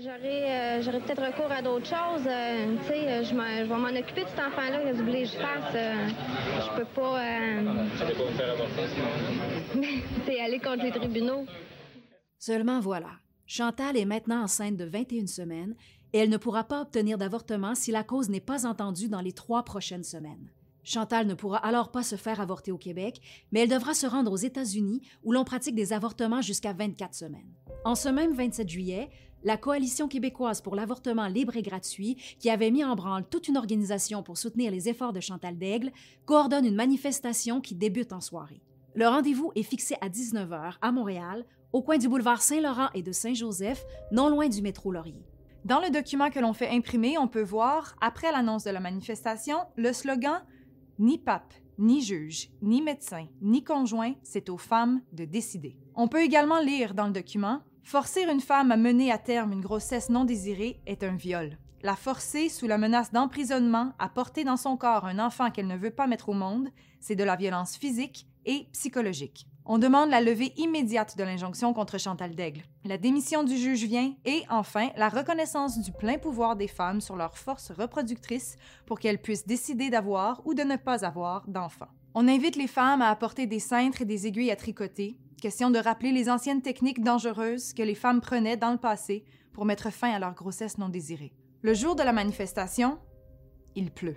J'aurais, 0.00 0.80
j'aurais 0.82 1.00
peut-être 1.00 1.24
recours 1.26 1.50
à 1.50 1.60
d'autres 1.60 1.86
choses. 1.86 2.22
tu 2.22 2.86
sais, 2.86 3.24
je, 3.24 3.30
je, 3.30 3.34
vais 3.34 3.66
m'en 3.66 3.88
occuper 3.88 4.22
de 4.22 4.28
cet 4.28 4.38
enfant-là. 4.38 4.82
Qu'est-ce 4.82 4.92
que 4.92 4.98
vous 4.98 5.04
voulez 5.06 5.24
je 5.24 5.36
fasse? 5.36 5.74
je 5.74 6.76
peux 6.76 6.84
pas. 6.84 7.18
Tu 7.98 8.14
pas 8.14 8.30
me 8.30 8.36
faire 8.36 8.52
avorter 8.52 8.82
C'est 10.24 10.40
aller 10.40 10.60
contre 10.60 10.84
les 10.84 10.92
tribunaux. 10.92 11.46
Seulement 12.38 12.78
voilà. 12.78 13.10
Chantal 13.46 13.96
est 13.96 14.04
maintenant 14.04 14.42
enceinte 14.42 14.76
de 14.76 14.84
21 14.84 15.26
semaines 15.26 15.74
et 16.12 16.18
elle 16.18 16.30
ne 16.30 16.36
pourra 16.36 16.64
pas 16.64 16.82
obtenir 16.82 17.18
d'avortement 17.18 17.74
si 17.74 17.90
la 17.90 18.04
cause 18.04 18.28
n'est 18.28 18.40
pas 18.40 18.66
entendue 18.66 19.08
dans 19.08 19.20
les 19.20 19.32
trois 19.32 19.64
prochaines 19.64 20.04
semaines. 20.04 20.48
Chantal 20.84 21.26
ne 21.26 21.34
pourra 21.34 21.58
alors 21.58 21.90
pas 21.90 22.02
se 22.02 22.16
faire 22.16 22.40
avorter 22.40 22.72
au 22.72 22.78
Québec, 22.78 23.20
mais 23.52 23.60
elle 23.60 23.68
devra 23.68 23.94
se 23.94 24.06
rendre 24.06 24.32
aux 24.32 24.36
États-Unis 24.36 25.02
où 25.24 25.32
l'on 25.32 25.44
pratique 25.44 25.74
des 25.74 25.92
avortements 25.92 26.40
jusqu'à 26.40 26.72
24 26.72 27.14
semaines. 27.14 27.52
En 27.84 27.94
ce 27.94 28.08
même 28.08 28.32
27 28.32 28.68
juillet, 28.68 29.10
la 29.44 29.56
Coalition 29.56 30.08
québécoise 30.08 30.60
pour 30.60 30.74
l'avortement 30.74 31.26
libre 31.28 31.56
et 31.56 31.62
gratuit, 31.62 32.16
qui 32.38 32.50
avait 32.50 32.70
mis 32.70 32.84
en 32.84 32.96
branle 32.96 33.24
toute 33.28 33.48
une 33.48 33.56
organisation 33.56 34.22
pour 34.22 34.38
soutenir 34.38 34.70
les 34.70 34.88
efforts 34.88 35.12
de 35.12 35.20
Chantal 35.20 35.56
Daigle, 35.56 35.92
coordonne 36.24 36.66
une 36.66 36.74
manifestation 36.74 37.60
qui 37.60 37.74
débute 37.74 38.12
en 38.12 38.20
soirée. 38.20 38.62
Le 38.94 39.06
rendez-vous 39.06 39.52
est 39.54 39.62
fixé 39.62 39.96
à 40.00 40.08
19h 40.08 40.74
à 40.80 40.92
Montréal, 40.92 41.44
au 41.72 41.82
coin 41.82 41.98
du 41.98 42.08
boulevard 42.08 42.42
Saint-Laurent 42.42 42.88
et 42.94 43.02
de 43.02 43.12
Saint-Joseph, 43.12 43.84
non 44.10 44.28
loin 44.28 44.48
du 44.48 44.62
métro 44.62 44.90
Laurier. 44.90 45.26
Dans 45.64 45.80
le 45.80 45.90
document 45.90 46.30
que 46.30 46.40
l'on 46.40 46.52
fait 46.52 46.70
imprimer, 46.70 47.18
on 47.18 47.28
peut 47.28 47.42
voir, 47.42 47.94
après 48.00 48.32
l'annonce 48.32 48.64
de 48.64 48.70
la 48.70 48.80
manifestation, 48.80 49.58
le 49.76 49.92
slogan 49.92 50.42
Ni 50.98 51.18
pape, 51.18 51.52
ni 51.78 52.02
juge, 52.02 52.50
ni 52.62 52.82
médecin, 52.82 53.26
ni 53.40 53.62
conjoint, 53.62 54.14
c'est 54.22 54.48
aux 54.48 54.58
femmes 54.58 55.00
de 55.12 55.24
décider. 55.24 55.76
On 55.94 56.08
peut 56.08 56.22
également 56.22 56.60
lire 56.60 56.94
dans 56.94 57.06
le 57.06 57.12
document 57.12 57.60
Forcer 57.88 58.24
une 58.30 58.42
femme 58.42 58.70
à 58.70 58.76
mener 58.76 59.10
à 59.10 59.16
terme 59.16 59.50
une 59.50 59.62
grossesse 59.62 60.10
non 60.10 60.26
désirée 60.26 60.78
est 60.84 61.02
un 61.02 61.16
viol. 61.16 61.56
La 61.82 61.96
forcer 61.96 62.50
sous 62.50 62.66
la 62.66 62.76
menace 62.76 63.12
d'emprisonnement 63.12 63.94
à 63.98 64.10
porter 64.10 64.44
dans 64.44 64.58
son 64.58 64.76
corps 64.76 65.06
un 65.06 65.18
enfant 65.18 65.50
qu'elle 65.50 65.68
ne 65.68 65.74
veut 65.78 65.90
pas 65.90 66.06
mettre 66.06 66.28
au 66.28 66.34
monde, 66.34 66.68
c'est 67.00 67.16
de 67.16 67.24
la 67.24 67.34
violence 67.34 67.78
physique 67.78 68.26
et 68.44 68.68
psychologique. 68.74 69.46
On 69.64 69.78
demande 69.78 70.10
la 70.10 70.20
levée 70.20 70.52
immédiate 70.58 71.16
de 71.16 71.24
l'injonction 71.24 71.72
contre 71.72 71.96
Chantal 71.96 72.34
Daigle. 72.34 72.60
La 72.84 72.98
démission 72.98 73.42
du 73.42 73.56
juge 73.56 73.84
vient 73.84 74.12
et, 74.26 74.42
enfin, 74.50 74.90
la 74.98 75.08
reconnaissance 75.08 75.78
du 75.78 75.90
plein 75.90 76.18
pouvoir 76.18 76.56
des 76.56 76.68
femmes 76.68 77.00
sur 77.00 77.16
leur 77.16 77.38
force 77.38 77.70
reproductrice 77.70 78.56
pour 78.84 79.00
qu'elles 79.00 79.22
puissent 79.22 79.46
décider 79.46 79.88
d'avoir 79.88 80.46
ou 80.46 80.52
de 80.52 80.62
ne 80.62 80.76
pas 80.76 81.06
avoir 81.06 81.48
d'enfants. 81.48 81.88
On 82.14 82.28
invite 82.28 82.56
les 82.56 82.66
femmes 82.66 83.00
à 83.00 83.08
apporter 83.08 83.46
des 83.46 83.60
cintres 83.60 84.02
et 84.02 84.04
des 84.04 84.26
aiguilles 84.26 84.50
à 84.50 84.56
tricoter, 84.56 85.16
Question 85.40 85.70
de 85.70 85.78
rappeler 85.78 86.10
les 86.10 86.28
anciennes 86.28 86.62
techniques 86.62 87.00
dangereuses 87.00 87.72
que 87.72 87.82
les 87.84 87.94
femmes 87.94 88.20
prenaient 88.20 88.56
dans 88.56 88.72
le 88.72 88.78
passé 88.78 89.24
pour 89.52 89.66
mettre 89.66 89.92
fin 89.92 90.10
à 90.10 90.18
leur 90.18 90.34
grossesse 90.34 90.78
non 90.78 90.88
désirée. 90.88 91.32
Le 91.62 91.74
jour 91.74 91.94
de 91.94 92.02
la 92.02 92.12
manifestation, 92.12 92.98
il 93.76 93.92
pleut. 93.92 94.16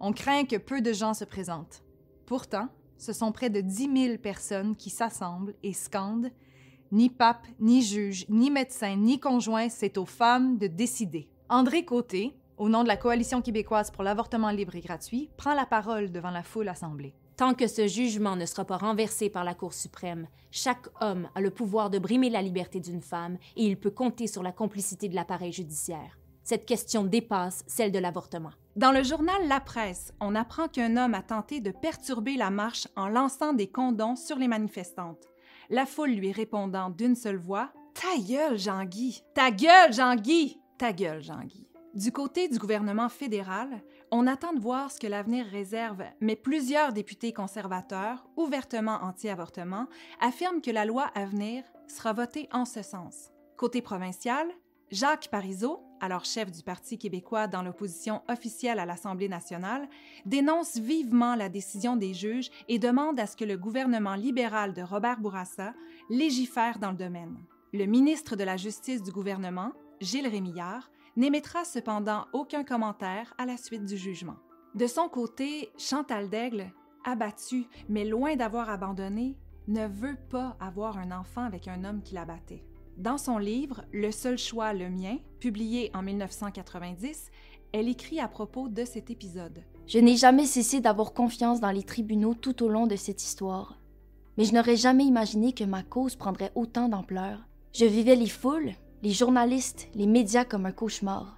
On 0.00 0.14
craint 0.14 0.44
que 0.44 0.56
peu 0.56 0.80
de 0.80 0.94
gens 0.94 1.12
se 1.12 1.26
présentent. 1.26 1.84
Pourtant, 2.24 2.68
ce 2.96 3.12
sont 3.12 3.30
près 3.30 3.50
de 3.50 3.60
10 3.60 4.06
000 4.06 4.18
personnes 4.18 4.74
qui 4.74 4.88
s'assemblent 4.88 5.54
et 5.62 5.74
scandent 5.74 6.30
Ni 6.92 7.10
pape, 7.10 7.46
ni 7.60 7.82
juge, 7.82 8.24
ni 8.30 8.50
médecin, 8.50 8.96
ni 8.96 9.20
conjoint, 9.20 9.68
c'est 9.68 9.98
aux 9.98 10.06
femmes 10.06 10.56
de 10.56 10.66
décider. 10.66 11.28
André 11.50 11.84
Côté, 11.84 12.38
au 12.56 12.70
nom 12.70 12.84
de 12.84 12.88
la 12.88 12.96
Coalition 12.96 13.42
québécoise 13.42 13.90
pour 13.90 14.02
l'avortement 14.02 14.50
libre 14.50 14.76
et 14.76 14.80
gratuit, 14.80 15.28
prend 15.36 15.52
la 15.52 15.66
parole 15.66 16.10
devant 16.10 16.30
la 16.30 16.42
foule 16.42 16.68
assemblée. 16.68 17.14
Tant 17.36 17.54
que 17.54 17.66
ce 17.66 17.88
jugement 17.88 18.36
ne 18.36 18.46
sera 18.46 18.64
pas 18.64 18.76
renversé 18.76 19.28
par 19.28 19.42
la 19.42 19.54
Cour 19.54 19.74
suprême, 19.74 20.28
chaque 20.52 20.86
homme 21.00 21.28
a 21.34 21.40
le 21.40 21.50
pouvoir 21.50 21.90
de 21.90 21.98
brimer 21.98 22.30
la 22.30 22.42
liberté 22.42 22.78
d'une 22.78 23.02
femme 23.02 23.38
et 23.56 23.66
il 23.66 23.76
peut 23.76 23.90
compter 23.90 24.28
sur 24.28 24.44
la 24.44 24.52
complicité 24.52 25.08
de 25.08 25.16
l'appareil 25.16 25.52
judiciaire. 25.52 26.16
Cette 26.44 26.64
question 26.64 27.02
dépasse 27.02 27.64
celle 27.66 27.90
de 27.90 27.98
l'avortement. 27.98 28.52
Dans 28.76 28.92
le 28.92 29.02
journal 29.02 29.48
La 29.48 29.58
Presse, 29.58 30.12
on 30.20 30.36
apprend 30.36 30.68
qu'un 30.68 30.96
homme 30.96 31.14
a 31.14 31.22
tenté 31.22 31.60
de 31.60 31.72
perturber 31.72 32.36
la 32.36 32.50
marche 32.50 32.86
en 32.94 33.08
lançant 33.08 33.52
des 33.52 33.66
condons 33.66 34.14
sur 34.14 34.36
les 34.36 34.48
manifestantes. 34.48 35.26
La 35.70 35.86
foule 35.86 36.10
lui 36.10 36.30
répondant 36.30 36.90
d'une 36.90 37.16
seule 37.16 37.38
voix 37.38 37.72
Ta 37.94 38.20
gueule, 38.20 38.58
Jean-Guy 38.58 39.24
Ta 39.34 39.50
gueule, 39.50 39.92
Jean-Guy 39.92 40.60
Ta 40.78 40.92
gueule, 40.92 41.22
Jean-Guy 41.22 41.66
Du 41.94 42.12
côté 42.12 42.48
du 42.48 42.58
gouvernement 42.58 43.08
fédéral, 43.08 43.82
on 44.10 44.26
attend 44.26 44.52
de 44.52 44.60
voir 44.60 44.90
ce 44.90 45.00
que 45.00 45.06
l'avenir 45.06 45.46
réserve, 45.46 46.04
mais 46.20 46.36
plusieurs 46.36 46.92
députés 46.92 47.32
conservateurs, 47.32 48.26
ouvertement 48.36 48.98
anti-avortement, 49.02 49.86
affirment 50.20 50.60
que 50.60 50.70
la 50.70 50.84
loi 50.84 51.10
à 51.14 51.24
venir 51.24 51.64
sera 51.88 52.12
votée 52.12 52.48
en 52.52 52.64
ce 52.64 52.82
sens. 52.82 53.30
Côté 53.56 53.82
provincial, 53.82 54.46
Jacques 54.90 55.28
Parizeau, 55.28 55.80
alors 56.00 56.24
chef 56.24 56.50
du 56.52 56.62
Parti 56.62 56.98
québécois 56.98 57.46
dans 57.46 57.62
l'opposition 57.62 58.22
officielle 58.28 58.78
à 58.78 58.86
l'Assemblée 58.86 59.28
nationale, 59.28 59.88
dénonce 60.26 60.76
vivement 60.76 61.34
la 61.34 61.48
décision 61.48 61.96
des 61.96 62.14
juges 62.14 62.50
et 62.68 62.78
demande 62.78 63.18
à 63.18 63.26
ce 63.26 63.36
que 63.36 63.44
le 63.44 63.56
gouvernement 63.56 64.14
libéral 64.14 64.72
de 64.72 64.82
Robert 64.82 65.20
Bourassa 65.20 65.74
légifère 66.10 66.78
dans 66.78 66.90
le 66.90 66.96
domaine. 66.96 67.36
Le 67.72 67.86
ministre 67.86 68.36
de 68.36 68.44
la 68.44 68.56
Justice 68.56 69.02
du 69.02 69.10
gouvernement, 69.10 69.72
Gilles 70.00 70.28
Rémillard, 70.28 70.90
n'émettra 71.16 71.64
cependant 71.64 72.26
aucun 72.32 72.64
commentaire 72.64 73.34
à 73.38 73.46
la 73.46 73.56
suite 73.56 73.84
du 73.84 73.96
jugement. 73.96 74.36
De 74.74 74.86
son 74.86 75.08
côté, 75.08 75.70
Chantal 75.78 76.28
Daigle, 76.28 76.72
abattue 77.04 77.66
mais 77.88 78.04
loin 78.04 78.36
d'avoir 78.36 78.70
abandonné, 78.70 79.36
ne 79.68 79.86
veut 79.86 80.16
pas 80.30 80.56
avoir 80.60 80.98
un 80.98 81.12
enfant 81.12 81.44
avec 81.44 81.68
un 81.68 81.84
homme 81.84 82.02
qui 82.02 82.14
la 82.14 82.24
battait. 82.24 82.64
Dans 82.96 83.18
son 83.18 83.38
livre 83.38 83.84
Le 83.92 84.10
seul 84.10 84.38
choix, 84.38 84.72
le 84.72 84.90
mien, 84.90 85.18
publié 85.40 85.90
en 85.94 86.02
1990, 86.02 87.30
elle 87.72 87.88
écrit 87.88 88.20
à 88.20 88.28
propos 88.28 88.68
de 88.68 88.84
cet 88.84 89.10
épisode. 89.10 89.64
Je 89.86 89.98
n'ai 89.98 90.16
jamais 90.16 90.46
cessé 90.46 90.80
d'avoir 90.80 91.12
confiance 91.12 91.60
dans 91.60 91.72
les 91.72 91.82
tribunaux 91.82 92.34
tout 92.34 92.62
au 92.62 92.68
long 92.68 92.86
de 92.86 92.96
cette 92.96 93.22
histoire. 93.22 93.80
Mais 94.36 94.44
je 94.44 94.54
n'aurais 94.54 94.76
jamais 94.76 95.04
imaginé 95.04 95.52
que 95.52 95.64
ma 95.64 95.82
cause 95.82 96.16
prendrait 96.16 96.52
autant 96.54 96.88
d'ampleur. 96.88 97.46
Je 97.72 97.84
vivais 97.84 98.16
les 98.16 98.28
foules, 98.28 98.72
les 99.04 99.12
journalistes, 99.12 99.88
les 99.94 100.06
médias 100.06 100.46
comme 100.46 100.64
un 100.64 100.72
cauchemar. 100.72 101.36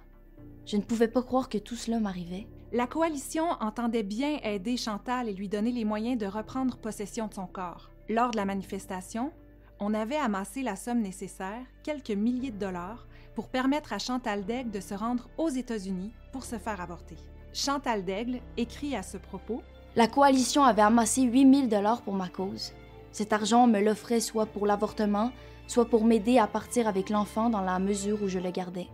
Je 0.65 0.77
ne 0.77 0.81
pouvais 0.81 1.09
pas 1.09 1.21
croire 1.21 1.49
que 1.49 1.57
tout 1.57 1.75
cela 1.75 1.99
m'arrivait. 1.99 2.47
La 2.71 2.87
coalition 2.87 3.43
entendait 3.59 4.03
bien 4.03 4.39
aider 4.41 4.77
Chantal 4.77 5.27
et 5.27 5.33
lui 5.33 5.49
donner 5.49 5.73
les 5.73 5.83
moyens 5.83 6.17
de 6.17 6.27
reprendre 6.27 6.77
possession 6.77 7.27
de 7.27 7.33
son 7.33 7.45
corps. 7.45 7.91
Lors 8.07 8.31
de 8.31 8.37
la 8.37 8.45
manifestation, 8.45 9.33
on 9.81 9.93
avait 9.93 10.15
amassé 10.15 10.63
la 10.63 10.77
somme 10.77 11.01
nécessaire, 11.01 11.61
quelques 11.83 12.11
milliers 12.11 12.51
de 12.51 12.57
dollars, 12.57 13.05
pour 13.35 13.49
permettre 13.49 13.91
à 13.91 13.99
Chantal 13.99 14.45
Daigle 14.45 14.71
de 14.71 14.79
se 14.79 14.93
rendre 14.93 15.27
aux 15.37 15.49
États-Unis 15.49 16.13
pour 16.31 16.45
se 16.45 16.57
faire 16.57 16.79
avorter. 16.79 17.17
Chantal 17.51 18.05
Daigle 18.05 18.39
écrit 18.55 18.95
à 18.95 19.03
ce 19.03 19.17
propos 19.17 19.61
La 19.97 20.07
coalition 20.07 20.63
avait 20.63 20.81
amassé 20.83 21.23
8000 21.23 21.67
dollars 21.67 22.01
pour 22.01 22.13
ma 22.13 22.29
cause. 22.29 22.71
Cet 23.11 23.33
argent 23.33 23.67
me 23.67 23.81
l'offrait 23.81 24.21
soit 24.21 24.45
pour 24.45 24.67
l'avortement, 24.67 25.33
soit 25.67 25.85
pour 25.85 26.05
m'aider 26.05 26.37
à 26.39 26.47
partir 26.47 26.87
avec 26.87 27.09
l'enfant 27.09 27.49
dans 27.49 27.61
la 27.61 27.79
mesure 27.79 28.21
où 28.23 28.27
je 28.27 28.39
le 28.39 28.51
gardais. 28.51 28.87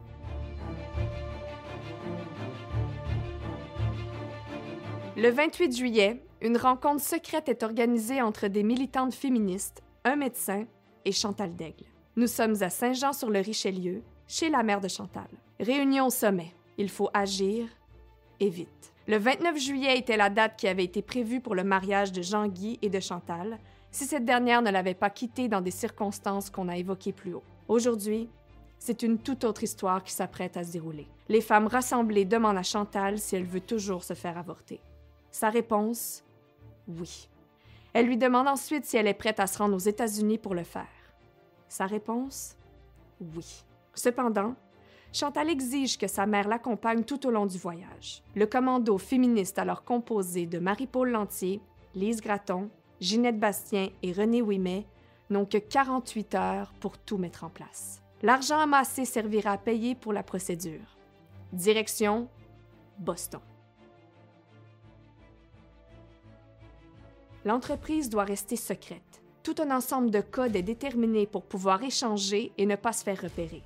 Le 5.15 5.29
28 5.29 5.77
juillet, 5.77 6.23
une 6.41 6.57
rencontre 6.57 7.01
secrète 7.01 7.47
est 7.47 7.63
organisée 7.63 8.21
entre 8.21 8.47
des 8.47 8.63
militantes 8.63 9.13
féministes, 9.13 9.83
un 10.03 10.15
médecin 10.15 10.65
et 11.05 11.11
Chantal 11.11 11.55
Daigle. 11.55 11.85
Nous 12.15 12.27
sommes 12.27 12.61
à 12.61 12.69
Saint-Jean-sur-le-Richelieu, 12.69 14.03
chez 14.27 14.49
la 14.49 14.63
mère 14.63 14.81
de 14.81 14.87
Chantal. 14.87 15.27
Réunion 15.59 16.07
au 16.07 16.09
sommet. 16.09 16.53
Il 16.77 16.89
faut 16.89 17.09
agir 17.13 17.67
et 18.39 18.49
vite. 18.49 18.93
Le 19.07 19.17
29 19.17 19.57
juillet 19.57 19.97
était 19.97 20.17
la 20.17 20.29
date 20.29 20.57
qui 20.57 20.67
avait 20.67 20.83
été 20.83 21.01
prévue 21.01 21.41
pour 21.41 21.55
le 21.55 21.63
mariage 21.63 22.11
de 22.11 22.21
Jean-Guy 22.21 22.79
et 22.81 22.89
de 22.89 22.99
Chantal, 22.99 23.59
si 23.93 24.05
cette 24.05 24.25
dernière 24.25 24.63
ne 24.63 24.71
l'avait 24.71 24.95
pas 24.95 25.11
quitté 25.11 25.47
dans 25.47 25.61
des 25.61 25.71
circonstances 25.71 26.49
qu'on 26.49 26.67
a 26.67 26.77
évoquées 26.77 27.13
plus 27.13 27.35
haut. 27.35 27.43
Aujourd'hui, 27.67 28.27
c'est 28.79 29.03
une 29.03 29.19
toute 29.19 29.43
autre 29.43 29.63
histoire 29.63 30.03
qui 30.03 30.11
s'apprête 30.11 30.57
à 30.57 30.63
se 30.63 30.71
dérouler. 30.71 31.07
Les 31.29 31.41
femmes 31.41 31.67
rassemblées 31.67 32.25
demandent 32.25 32.57
à 32.57 32.63
Chantal 32.63 33.19
si 33.19 33.35
elle 33.35 33.45
veut 33.45 33.61
toujours 33.61 34.03
se 34.03 34.15
faire 34.15 34.37
avorter. 34.37 34.81
Sa 35.31 35.49
réponse 35.49 36.23
oui. 36.87 37.29
Elle 37.93 38.07
lui 38.07 38.17
demande 38.17 38.47
ensuite 38.47 38.83
si 38.83 38.97
elle 38.97 39.07
est 39.07 39.13
prête 39.13 39.39
à 39.39 39.45
se 39.45 39.59
rendre 39.59 39.75
aux 39.75 39.79
États-Unis 39.79 40.39
pour 40.39 40.55
le 40.55 40.63
faire. 40.63 40.87
Sa 41.69 41.85
réponse 41.85 42.57
oui. 43.21 43.63
Cependant, 43.93 44.55
Chantal 45.13 45.51
exige 45.51 45.99
que 45.99 46.07
sa 46.07 46.25
mère 46.25 46.47
l'accompagne 46.47 47.03
tout 47.03 47.27
au 47.27 47.29
long 47.29 47.45
du 47.45 47.59
voyage. 47.59 48.23
Le 48.35 48.47
commando 48.47 48.97
féministe 48.97 49.59
alors 49.59 49.83
composé 49.83 50.47
de 50.47 50.57
Marie-Paul 50.57 51.11
Lantier, 51.11 51.61
Lise 51.93 52.21
Gratton, 52.21 52.71
Ginette 52.99 53.39
Bastien 53.39 53.89
et 54.01 54.11
René 54.11 54.41
Ouimet 54.41 54.85
n'ont 55.29 55.45
que 55.45 55.57
48 55.57 56.35
heures 56.35 56.73
pour 56.79 56.97
tout 56.97 57.17
mettre 57.17 57.43
en 57.43 57.49
place. 57.49 58.01
L'argent 58.21 58.59
amassé 58.59 59.05
servira 59.05 59.51
à 59.51 59.57
payer 59.57 59.95
pour 59.95 60.13
la 60.13 60.23
procédure. 60.23 60.97
Direction 61.51 62.29
Boston. 62.97 63.41
L'entreprise 67.45 68.09
doit 68.09 68.23
rester 68.23 68.55
secrète. 68.55 69.21
Tout 69.43 69.55
un 69.59 69.75
ensemble 69.75 70.09
de 70.09 70.21
codes 70.21 70.55
est 70.55 70.61
déterminé 70.61 71.27
pour 71.27 71.43
pouvoir 71.43 71.83
échanger 71.83 72.53
et 72.57 72.65
ne 72.65 72.77
pas 72.77 72.93
se 72.93 73.03
faire 73.03 73.21
repérer. 73.21 73.63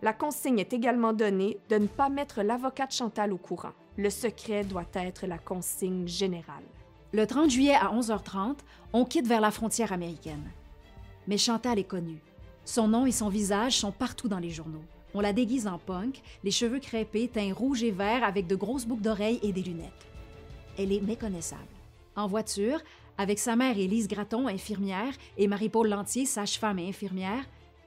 La 0.00 0.14
consigne 0.14 0.58
est 0.58 0.72
également 0.72 1.12
donnée 1.12 1.58
de 1.68 1.76
ne 1.76 1.86
pas 1.86 2.08
mettre 2.08 2.42
l'avocat 2.42 2.86
de 2.86 2.92
Chantal 2.92 3.32
au 3.32 3.36
courant. 3.36 3.74
Le 3.98 4.08
secret 4.08 4.64
doit 4.64 4.88
être 4.94 5.26
la 5.26 5.38
consigne 5.38 6.08
générale. 6.08 6.64
Le 7.12 7.26
30 7.26 7.50
juillet 7.50 7.74
à 7.74 7.92
11h30, 7.92 8.56
on 8.92 9.04
quitte 9.04 9.26
vers 9.26 9.40
la 9.40 9.50
frontière 9.50 9.92
américaine. 9.92 10.50
Mais 11.26 11.38
Chantal 11.38 11.78
est 11.78 11.84
connue. 11.84 12.22
Son 12.64 12.88
nom 12.88 13.06
et 13.06 13.12
son 13.12 13.28
visage 13.28 13.78
sont 13.78 13.92
partout 13.92 14.28
dans 14.28 14.38
les 14.38 14.50
journaux. 14.50 14.84
On 15.14 15.20
la 15.20 15.32
déguise 15.32 15.66
en 15.66 15.78
punk, 15.78 16.22
les 16.42 16.50
cheveux 16.50 16.78
crêpés, 16.78 17.28
teint 17.28 17.52
rouge 17.52 17.82
et 17.82 17.90
vert 17.90 18.24
avec 18.24 18.46
de 18.46 18.56
grosses 18.56 18.86
boucles 18.86 19.02
d'oreilles 19.02 19.40
et 19.42 19.52
des 19.52 19.62
lunettes. 19.62 20.06
Elle 20.78 20.92
est 20.92 21.02
méconnaissable. 21.02 21.62
En 22.16 22.26
voiture, 22.26 22.80
avec 23.18 23.38
sa 23.38 23.56
mère 23.56 23.76
Élise 23.76 24.08
Gratton, 24.08 24.46
infirmière, 24.48 25.12
et 25.36 25.48
Marie-Paul 25.48 25.88
Lantier, 25.88 26.24
sage-femme 26.24 26.78
et 26.78 26.88
infirmière, 26.88 27.44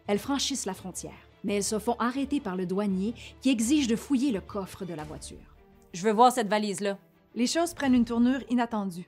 elles 0.08 0.20
franchissent 0.20 0.68
la 0.68 0.74
frontière 0.74 1.26
mais 1.46 1.56
elles 1.56 1.64
se 1.64 1.80
font 1.80 1.96
arrêter 2.00 2.42
par 2.42 2.58
le 2.58 2.66
douanier 2.66 3.14
qui 3.40 3.52
exige 3.52 3.88
de 3.88 3.96
fouiller 3.96 4.32
le 4.32 4.42
coffre 4.42 4.84
de 4.84 4.94
la 4.94 5.04
voiture. 5.04 5.38
Je 5.94 6.02
veux 6.02 6.12
voir 6.12 6.32
cette 6.32 6.50
valise-là. 6.50 6.98
Les 7.36 7.48
choses 7.48 7.74
prennent 7.74 7.94
une 7.94 8.04
tournure 8.04 8.42
inattendue. 8.50 9.08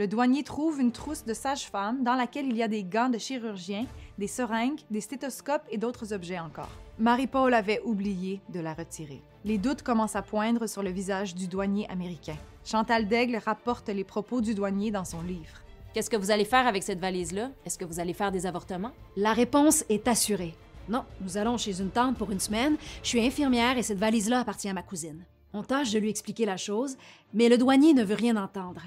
Le 0.00 0.08
douanier 0.08 0.42
trouve 0.44 0.80
une 0.80 0.92
trousse 0.92 1.26
de 1.26 1.34
sage-femme 1.34 2.02
dans 2.02 2.14
laquelle 2.14 2.46
il 2.46 2.56
y 2.56 2.62
a 2.62 2.68
des 2.68 2.84
gants 2.84 3.10
de 3.10 3.18
chirurgien, 3.18 3.84
des 4.16 4.28
seringues, 4.28 4.80
des 4.90 5.02
stéthoscopes 5.02 5.66
et 5.70 5.76
d'autres 5.76 6.14
objets 6.14 6.38
encore. 6.38 6.70
Marie-Paul 6.98 7.52
avait 7.52 7.82
oublié 7.84 8.40
de 8.48 8.60
la 8.60 8.72
retirer. 8.72 9.20
Les 9.44 9.58
doutes 9.58 9.82
commencent 9.82 10.16
à 10.16 10.22
poindre 10.22 10.66
sur 10.66 10.82
le 10.82 10.88
visage 10.88 11.34
du 11.34 11.48
douanier 11.48 11.86
américain. 11.90 12.38
Chantal 12.64 13.08
Daigle 13.08 13.36
rapporte 13.44 13.90
les 13.90 14.04
propos 14.04 14.40
du 14.40 14.54
douanier 14.54 14.90
dans 14.90 15.04
son 15.04 15.20
livre. 15.20 15.60
Qu'est-ce 15.92 16.08
que 16.08 16.16
vous 16.16 16.30
allez 16.30 16.46
faire 16.46 16.66
avec 16.66 16.82
cette 16.82 16.98
valise-là? 16.98 17.50
Est-ce 17.66 17.76
que 17.76 17.84
vous 17.84 18.00
allez 18.00 18.14
faire 18.14 18.32
des 18.32 18.46
avortements? 18.46 18.92
La 19.18 19.34
réponse 19.34 19.84
est 19.90 20.08
assurée. 20.08 20.54
Non, 20.88 21.04
nous 21.20 21.36
allons 21.36 21.58
chez 21.58 21.78
une 21.78 21.90
tante 21.90 22.16
pour 22.16 22.30
une 22.30 22.40
semaine. 22.40 22.78
Je 23.02 23.08
suis 23.08 23.20
infirmière 23.26 23.76
et 23.76 23.82
cette 23.82 23.98
valise-là 23.98 24.40
appartient 24.40 24.70
à 24.70 24.72
ma 24.72 24.82
cousine. 24.82 25.26
On 25.52 25.62
tâche 25.62 25.90
de 25.90 25.98
lui 25.98 26.08
expliquer 26.08 26.46
la 26.46 26.56
chose, 26.56 26.96
mais 27.34 27.50
le 27.50 27.58
douanier 27.58 27.92
ne 27.92 28.02
veut 28.02 28.14
rien 28.14 28.42
entendre. 28.42 28.80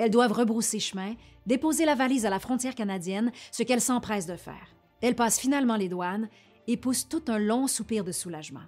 Elles 0.00 0.10
doivent 0.10 0.32
rebrousser 0.32 0.80
chemin, 0.80 1.14
déposer 1.44 1.84
la 1.84 1.94
valise 1.94 2.24
à 2.24 2.30
la 2.30 2.38
frontière 2.38 2.74
canadienne, 2.74 3.32
ce 3.52 3.62
qu'elles 3.62 3.82
s'empressent 3.82 4.24
de 4.24 4.34
faire. 4.34 4.74
Elles 5.02 5.14
passent 5.14 5.38
finalement 5.38 5.76
les 5.76 5.90
douanes 5.90 6.30
et 6.68 6.78
poussent 6.78 7.06
tout 7.06 7.24
un 7.28 7.38
long 7.38 7.66
soupir 7.66 8.02
de 8.02 8.10
soulagement. 8.10 8.64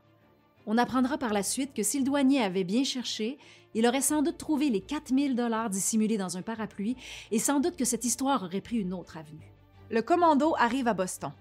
On 0.66 0.76
apprendra 0.76 1.16
par 1.16 1.32
la 1.32 1.42
suite 1.42 1.72
que 1.72 1.82
si 1.82 1.98
le 1.98 2.04
douanier 2.04 2.42
avait 2.42 2.64
bien 2.64 2.84
cherché, 2.84 3.38
il 3.72 3.86
aurait 3.86 4.02
sans 4.02 4.20
doute 4.20 4.36
trouvé 4.36 4.68
les 4.68 4.82
4000 4.82 5.34
dollars 5.34 5.70
dissimulés 5.70 6.18
dans 6.18 6.36
un 6.36 6.42
parapluie 6.42 6.98
et 7.30 7.38
sans 7.38 7.60
doute 7.60 7.76
que 7.76 7.86
cette 7.86 8.04
histoire 8.04 8.42
aurait 8.42 8.60
pris 8.60 8.76
une 8.76 8.92
autre 8.92 9.16
avenue. 9.16 9.54
Le 9.90 10.02
commando 10.02 10.54
arrive 10.58 10.86
à 10.86 10.92
Boston. 10.92 11.32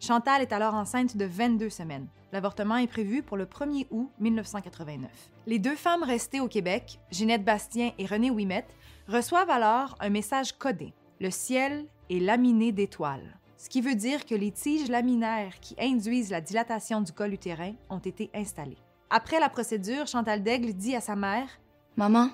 Chantal 0.00 0.42
est 0.42 0.52
alors 0.52 0.74
enceinte 0.74 1.16
de 1.16 1.24
22 1.24 1.70
semaines. 1.70 2.06
L'avortement 2.32 2.76
est 2.76 2.86
prévu 2.86 3.22
pour 3.22 3.36
le 3.36 3.46
1er 3.46 3.86
août 3.90 4.10
1989. 4.20 5.10
Les 5.46 5.58
deux 5.58 5.74
femmes 5.74 6.02
restées 6.02 6.40
au 6.40 6.48
Québec, 6.48 7.00
Ginette 7.10 7.44
Bastien 7.44 7.92
et 7.98 8.06
René 8.06 8.30
Ouimet, 8.30 8.66
reçoivent 9.08 9.50
alors 9.50 9.96
un 10.00 10.10
message 10.10 10.52
codé. 10.52 10.92
Le 11.20 11.30
ciel 11.30 11.86
est 12.10 12.20
laminé 12.20 12.70
d'étoiles, 12.70 13.38
ce 13.58 13.68
qui 13.68 13.80
veut 13.80 13.96
dire 13.96 14.24
que 14.24 14.36
les 14.36 14.52
tiges 14.52 14.88
laminaires 14.88 15.58
qui 15.60 15.74
induisent 15.80 16.30
la 16.30 16.40
dilatation 16.40 17.00
du 17.00 17.12
col 17.12 17.32
utérin 17.32 17.72
ont 17.90 17.98
été 17.98 18.30
installées. 18.32 18.78
Après 19.10 19.40
la 19.40 19.48
procédure, 19.48 20.06
Chantal 20.06 20.44
Daigle 20.44 20.74
dit 20.74 20.94
à 20.94 21.00
sa 21.00 21.16
mère 21.16 21.48
Maman, 21.96 22.28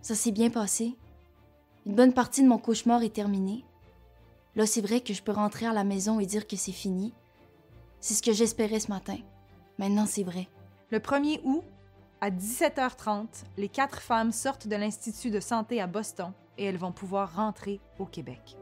ça 0.00 0.14
s'est 0.14 0.32
bien 0.32 0.48
passé. 0.48 0.96
Une 1.84 1.94
bonne 1.94 2.14
partie 2.14 2.42
de 2.42 2.48
mon 2.48 2.56
cauchemar 2.56 3.02
est 3.02 3.12
terminée. 3.12 3.64
Là, 4.56 4.64
c'est 4.64 4.80
vrai 4.80 5.00
que 5.02 5.12
je 5.12 5.22
peux 5.22 5.32
rentrer 5.32 5.66
à 5.66 5.74
la 5.74 5.84
maison 5.84 6.18
et 6.18 6.24
dire 6.24 6.46
que 6.46 6.56
c'est 6.56 6.72
fini. 6.72 7.12
C'est 8.00 8.14
ce 8.14 8.22
que 8.22 8.32
j'espérais 8.32 8.80
ce 8.80 8.88
matin. 8.88 9.18
Maintenant, 9.78 10.06
c'est 10.06 10.22
vrai. 10.22 10.48
Le 10.90 10.98
1er 10.98 11.40
août, 11.44 11.62
à 12.22 12.30
17h30, 12.30 13.26
les 13.58 13.68
quatre 13.68 14.00
femmes 14.00 14.32
sortent 14.32 14.66
de 14.66 14.76
l'Institut 14.76 15.30
de 15.30 15.40
santé 15.40 15.82
à 15.82 15.86
Boston 15.86 16.32
et 16.56 16.64
elles 16.64 16.78
vont 16.78 16.92
pouvoir 16.92 17.36
rentrer 17.36 17.80
au 17.98 18.06
Québec. 18.06 18.56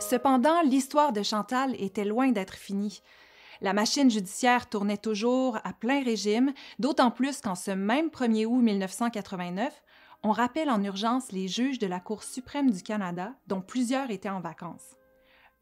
Cependant, 0.00 0.62
l'histoire 0.62 1.12
de 1.12 1.22
Chantal 1.22 1.80
était 1.80 2.04
loin 2.04 2.32
d'être 2.32 2.54
finie. 2.54 3.02
La 3.60 3.72
machine 3.72 4.10
judiciaire 4.10 4.68
tournait 4.68 4.98
toujours 4.98 5.58
à 5.64 5.72
plein 5.72 6.02
régime, 6.02 6.52
d'autant 6.78 7.10
plus 7.10 7.40
qu'en 7.40 7.54
ce 7.54 7.70
même 7.70 8.08
1er 8.08 8.46
août 8.46 8.60
1989, 8.60 9.82
on 10.22 10.30
rappelle 10.30 10.70
en 10.70 10.82
urgence 10.82 11.32
les 11.32 11.48
juges 11.48 11.78
de 11.78 11.86
la 11.86 12.00
Cour 12.00 12.22
suprême 12.22 12.70
du 12.70 12.82
Canada, 12.82 13.34
dont 13.46 13.60
plusieurs 13.60 14.10
étaient 14.10 14.28
en 14.28 14.40
vacances. 14.40 14.96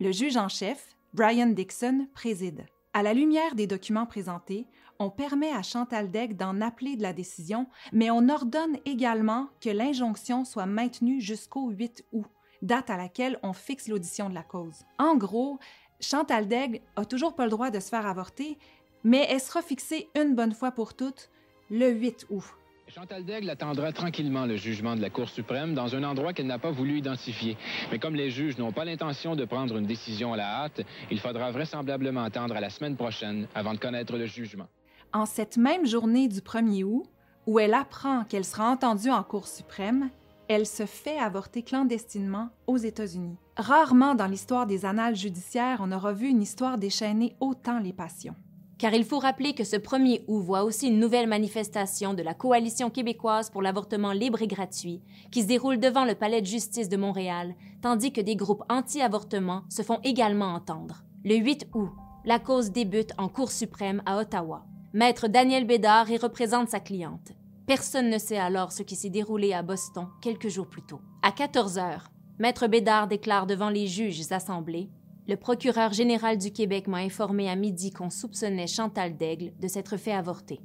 Le 0.00 0.12
juge 0.12 0.36
en 0.36 0.48
chef, 0.48 0.96
Brian 1.12 1.46
Dixon, 1.46 2.08
préside. 2.14 2.66
À 2.92 3.02
la 3.02 3.14
lumière 3.14 3.54
des 3.54 3.66
documents 3.66 4.06
présentés, 4.06 4.66
on 4.98 5.10
permet 5.10 5.50
à 5.50 5.62
Chantal 5.62 6.10
Degg 6.10 6.36
d'en 6.36 6.60
appeler 6.60 6.96
de 6.96 7.02
la 7.02 7.12
décision, 7.12 7.66
mais 7.92 8.10
on 8.10 8.28
ordonne 8.28 8.78
également 8.84 9.48
que 9.60 9.70
l'injonction 9.70 10.44
soit 10.44 10.66
maintenue 10.66 11.20
jusqu'au 11.20 11.70
8 11.70 12.04
août, 12.12 12.26
date 12.62 12.90
à 12.90 12.96
laquelle 12.96 13.38
on 13.42 13.52
fixe 13.52 13.88
l'audition 13.88 14.28
de 14.28 14.34
la 14.34 14.42
cause. 14.42 14.84
En 14.98 15.16
gros, 15.16 15.58
Chantal 16.00 16.48
Degg 16.48 16.82
a 16.96 17.04
toujours 17.04 17.34
pas 17.34 17.44
le 17.44 17.50
droit 17.50 17.70
de 17.70 17.80
se 17.80 17.88
faire 17.88 18.06
avorter, 18.06 18.58
mais 19.02 19.26
elle 19.28 19.40
sera 19.40 19.62
fixée 19.62 20.08
une 20.14 20.34
bonne 20.34 20.54
fois 20.54 20.70
pour 20.70 20.94
toutes 20.94 21.30
le 21.70 21.90
8 21.90 22.26
août. 22.30 22.44
Chantal 22.88 23.24
Daigle 23.24 23.50
attendra 23.50 23.92
tranquillement 23.92 24.46
le 24.46 24.56
jugement 24.56 24.94
de 24.94 25.00
la 25.00 25.10
Cour 25.10 25.28
suprême 25.28 25.74
dans 25.74 25.94
un 25.94 26.04
endroit 26.04 26.32
qu'elle 26.32 26.46
n'a 26.46 26.58
pas 26.58 26.70
voulu 26.70 26.98
identifier. 26.98 27.56
Mais 27.90 27.98
comme 27.98 28.14
les 28.14 28.30
juges 28.30 28.58
n'ont 28.58 28.72
pas 28.72 28.84
l'intention 28.84 29.34
de 29.34 29.44
prendre 29.44 29.78
une 29.78 29.86
décision 29.86 30.32
à 30.32 30.36
la 30.36 30.62
hâte, 30.62 30.82
il 31.10 31.18
faudra 31.18 31.50
vraisemblablement 31.50 32.22
attendre 32.22 32.54
à 32.54 32.60
la 32.60 32.70
semaine 32.70 32.96
prochaine 32.96 33.48
avant 33.54 33.72
de 33.72 33.78
connaître 33.78 34.16
le 34.16 34.26
jugement. 34.26 34.66
En 35.12 35.26
cette 35.26 35.56
même 35.56 35.86
journée 35.86 36.28
du 36.28 36.40
1er 36.40 36.84
août, 36.84 37.04
où 37.46 37.58
elle 37.58 37.74
apprend 37.74 38.24
qu'elle 38.24 38.44
sera 38.44 38.70
entendue 38.70 39.10
en 39.10 39.22
Cour 39.22 39.48
suprême, 39.48 40.10
elle 40.48 40.66
se 40.66 40.84
fait 40.84 41.18
avorter 41.18 41.62
clandestinement 41.62 42.50
aux 42.66 42.76
États-Unis. 42.76 43.38
Rarement 43.56 44.14
dans 44.14 44.26
l'histoire 44.26 44.66
des 44.66 44.84
annales 44.84 45.16
judiciaires 45.16 45.78
on 45.80 45.90
aura 45.90 46.12
vu 46.12 46.28
une 46.28 46.42
histoire 46.42 46.76
déchaîner 46.76 47.34
autant 47.40 47.78
les 47.78 47.92
passions. 47.92 48.36
Car 48.78 48.92
il 48.92 49.04
faut 49.04 49.18
rappeler 49.18 49.54
que 49.54 49.62
ce 49.64 49.76
1er 49.76 50.24
août 50.26 50.40
voit 50.40 50.64
aussi 50.64 50.88
une 50.88 50.98
nouvelle 50.98 51.28
manifestation 51.28 52.12
de 52.12 52.22
la 52.22 52.34
Coalition 52.34 52.90
québécoise 52.90 53.50
pour 53.50 53.62
l'avortement 53.62 54.12
libre 54.12 54.42
et 54.42 54.48
gratuit, 54.48 55.00
qui 55.30 55.42
se 55.42 55.46
déroule 55.46 55.78
devant 55.78 56.04
le 56.04 56.14
Palais 56.14 56.40
de 56.40 56.46
justice 56.46 56.88
de 56.88 56.96
Montréal, 56.96 57.54
tandis 57.82 58.12
que 58.12 58.20
des 58.20 58.36
groupes 58.36 58.64
anti-avortement 58.68 59.62
se 59.68 59.82
font 59.82 60.00
également 60.02 60.54
entendre. 60.54 61.04
Le 61.24 61.36
8 61.36 61.68
août, 61.74 61.90
la 62.24 62.38
cause 62.38 62.72
débute 62.72 63.12
en 63.16 63.28
Cour 63.28 63.52
suprême 63.52 64.02
à 64.06 64.18
Ottawa. 64.18 64.64
Maître 64.92 65.28
Daniel 65.28 65.66
Bédard 65.66 66.10
y 66.10 66.16
représente 66.16 66.68
sa 66.68 66.80
cliente. 66.80 67.32
Personne 67.66 68.10
ne 68.10 68.18
sait 68.18 68.38
alors 68.38 68.72
ce 68.72 68.82
qui 68.82 68.96
s'est 68.96 69.10
déroulé 69.10 69.52
à 69.52 69.62
Boston 69.62 70.08
quelques 70.20 70.48
jours 70.48 70.68
plus 70.68 70.82
tôt. 70.82 71.00
À 71.22 71.32
14 71.32 71.78
heures, 71.78 72.10
Maître 72.38 72.66
Bédard 72.66 73.06
déclare 73.06 73.46
devant 73.46 73.70
les 73.70 73.86
juges 73.86 74.32
assemblés 74.32 74.90
le 75.26 75.36
procureur 75.36 75.92
général 75.92 76.36
du 76.36 76.52
Québec 76.52 76.86
m'a 76.86 76.98
informé 76.98 77.48
à 77.48 77.56
midi 77.56 77.90
qu'on 77.90 78.10
soupçonnait 78.10 78.66
Chantal 78.66 79.16
Daigle 79.16 79.52
de 79.58 79.68
s'être 79.68 79.96
fait 79.96 80.12
avorter. 80.12 80.60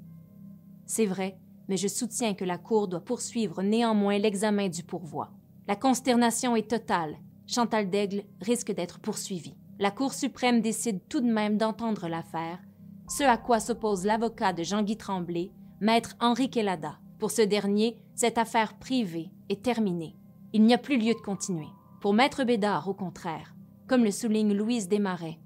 C'est 0.86 1.06
vrai, 1.06 1.38
mais 1.70 1.78
je 1.78 1.88
soutiens 1.88 2.34
que 2.34 2.44
la 2.44 2.58
Cour 2.58 2.88
doit 2.88 3.00
poursuivre 3.00 3.62
néanmoins 3.64 4.18
l'examen 4.18 4.68
du 4.68 4.84
pourvoi. 4.84 5.32
La 5.68 5.76
consternation 5.76 6.56
est 6.56 6.70
totale. 6.70 7.18
Chantal 7.48 7.90
Daigle 7.90 8.24
risque 8.42 8.72
d'être 8.72 9.00
poursuivie. 9.00 9.56
La 9.80 9.92
Cour 9.92 10.14
suprême 10.14 10.62
décide 10.62 11.00
tout 11.08 11.22
de 11.22 11.32
même 11.32 11.58
d'entendre 11.58 12.10
l'affaire, 12.10 12.60
ce 13.08 13.24
à 13.24 13.38
quoi 13.38 13.60
s'oppose 13.60 14.06
l'avocat 14.06 14.52
de 14.54 14.64
Jean-Guy 14.64 14.98
Tremblay, 14.98 15.52
maître 15.80 16.16
Henri 16.20 16.50
Kellada. 16.50 17.00
Pour 17.18 17.32
ce 17.32 17.42
dernier, 17.42 17.98
cette 18.14 18.38
affaire 18.38 18.78
privée 18.78 19.32
est 19.48 19.64
terminée. 19.64 20.16
Il 20.54 20.64
n'y 20.64 20.74
a 20.74 20.78
plus 20.78 20.98
lieu 20.98 21.14
de 21.14 21.22
continuer. 21.22 21.70
Pour 22.02 22.14
Maître 22.14 22.44
Bédard, 22.44 22.88
au 22.88 22.94
contraire, 22.94 23.56
comme 23.90 24.06
le 24.06 24.12
souligne 24.12 24.54
Louise 24.54 24.88
Desmarais, 24.88 25.40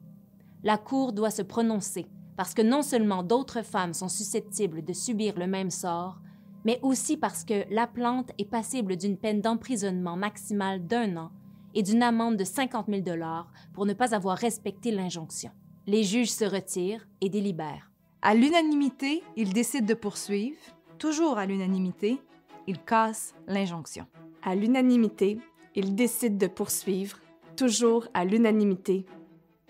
la 0.64 0.78
Cour 0.78 1.14
doit 1.14 1.32
se 1.32 1.42
prononcer 1.42 2.06
parce 2.36 2.54
que 2.54 2.62
non 2.62 2.82
seulement 2.82 3.24
d'autres 3.24 3.62
femmes 3.62 3.94
sont 3.94 4.10
susceptibles 4.10 4.84
de 4.84 4.92
subir 4.92 5.40
le 5.40 5.48
même 5.48 5.70
sort, 5.70 6.20
mais 6.66 6.78
aussi 6.82 7.16
parce 7.16 7.46
que 7.46 7.64
la 7.74 7.88
plante 7.88 8.32
est 8.38 8.50
passible 8.50 8.98
d'une 8.98 9.18
peine 9.18 9.40
d'emprisonnement 9.40 10.18
maximale 10.18 10.86
d'un 10.86 11.16
an 11.16 11.32
et 11.74 11.84
d'une 11.84 12.04
amende 12.04 12.36
de 12.36 12.44
50 12.44 12.88
000 12.90 13.02
dollars 13.02 13.50
pour 13.74 13.86
ne 13.86 13.94
pas 13.94 14.14
avoir 14.14 14.38
respecté 14.38 14.92
l'injonction. 14.92 15.52
Les 15.88 16.04
juges 16.04 16.32
se 16.32 16.46
retirent 16.46 17.08
et 17.22 17.30
délibèrent. 17.30 17.92
À 18.22 18.36
l'unanimité, 18.36 19.24
ils 19.38 19.54
décident 19.54 19.88
de 19.88 19.94
poursuivre. 19.94 20.60
Toujours 20.98 21.38
à 21.38 21.46
l'unanimité, 21.46 22.20
ils 22.68 22.80
cassent 22.80 23.36
l'injonction. 23.48 24.06
À 24.42 24.54
l'unanimité, 24.54 25.38
ils 25.76 25.96
décident 25.96 26.38
de 26.38 26.48
poursuivre. 26.48 27.23
Toujours 27.56 28.08
à 28.16 28.26
l'unanimité, 28.26 29.06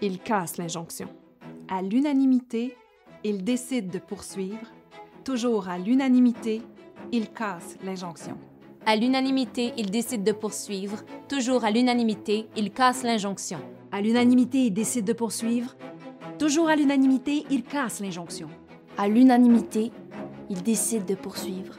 ils 0.01 0.19
cassent 0.19 0.57
l'injonction. 0.57 1.09
À 1.67 1.81
l'unanimité, 1.81 2.77
ils 3.25 3.43
décident 3.43 3.91
de 3.91 3.99
poursuivre. 3.99 4.71
Toujours 5.25 5.67
à 5.67 5.77
l'unanimité, 5.77 6.61
ils 7.11 7.29
cassent 7.29 7.77
l'injonction. 7.83 8.37
À 8.85 8.95
l'unanimité, 8.95 9.73
ils 9.77 9.91
décident 9.91 10.23
de 10.23 10.31
poursuivre. 10.31 11.03
Toujours 11.27 11.65
à 11.65 11.71
l'unanimité, 11.71 12.47
ils 12.55 12.71
cassent 12.71 13.03
l'injonction. 13.03 13.59
À 13.91 14.01
l'unanimité, 14.01 14.59
ils 14.59 14.73
décident 14.73 15.07
de 15.07 15.13
poursuivre. 15.13 15.75
Toujours 16.39 16.69
à 16.69 16.77
l'unanimité, 16.77 17.45
ils 17.49 17.63
cassent 17.63 17.99
l'injonction. 17.99 18.47
À 18.97 19.09
l'unanimité, 19.09 19.91
ils 20.49 20.63
décident 20.63 21.05
de 21.05 21.15
poursuivre. 21.15 21.75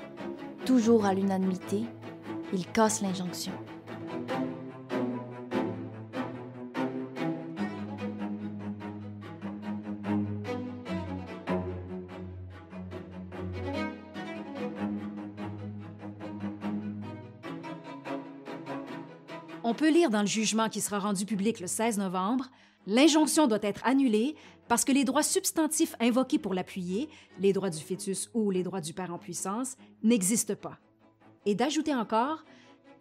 Toujours 0.66 1.06
à 1.06 1.14
l'unanimité, 1.14 1.82
ils 2.52 2.66
cassent 2.66 3.00
l'injonction. 3.00 3.52
Peut 19.85 19.90
lire 19.90 20.09
dans 20.09 20.23
le 20.23 20.27
jugement 20.27 20.70
qui 20.70 20.81
sera 20.81 20.99
rendu 20.99 21.27
public 21.27 21.61
le 21.61 21.66
16 21.66 21.99
novembre 21.99 22.49
L'injonction 22.87 23.47
doit 23.47 23.59
être 23.61 23.87
annulée 23.87 24.35
parce 24.66 24.83
que 24.83 24.92
les 24.92 25.05
droits 25.05 25.23
substantifs 25.23 25.94
invoqués 26.01 26.38
pour 26.38 26.55
l'appuyer, 26.55 27.11
les 27.38 27.53
droits 27.53 27.68
du 27.68 27.83
fœtus 27.83 28.31
ou 28.33 28.51
les 28.51 28.62
droits 28.62 28.81
du 28.81 28.94
père 28.94 29.12
en 29.12 29.18
puissance, 29.18 29.77
n'existent 30.03 30.55
pas. 30.55 30.79
Et 31.44 31.55
d'ajouter 31.55 31.94
encore, 31.94 32.47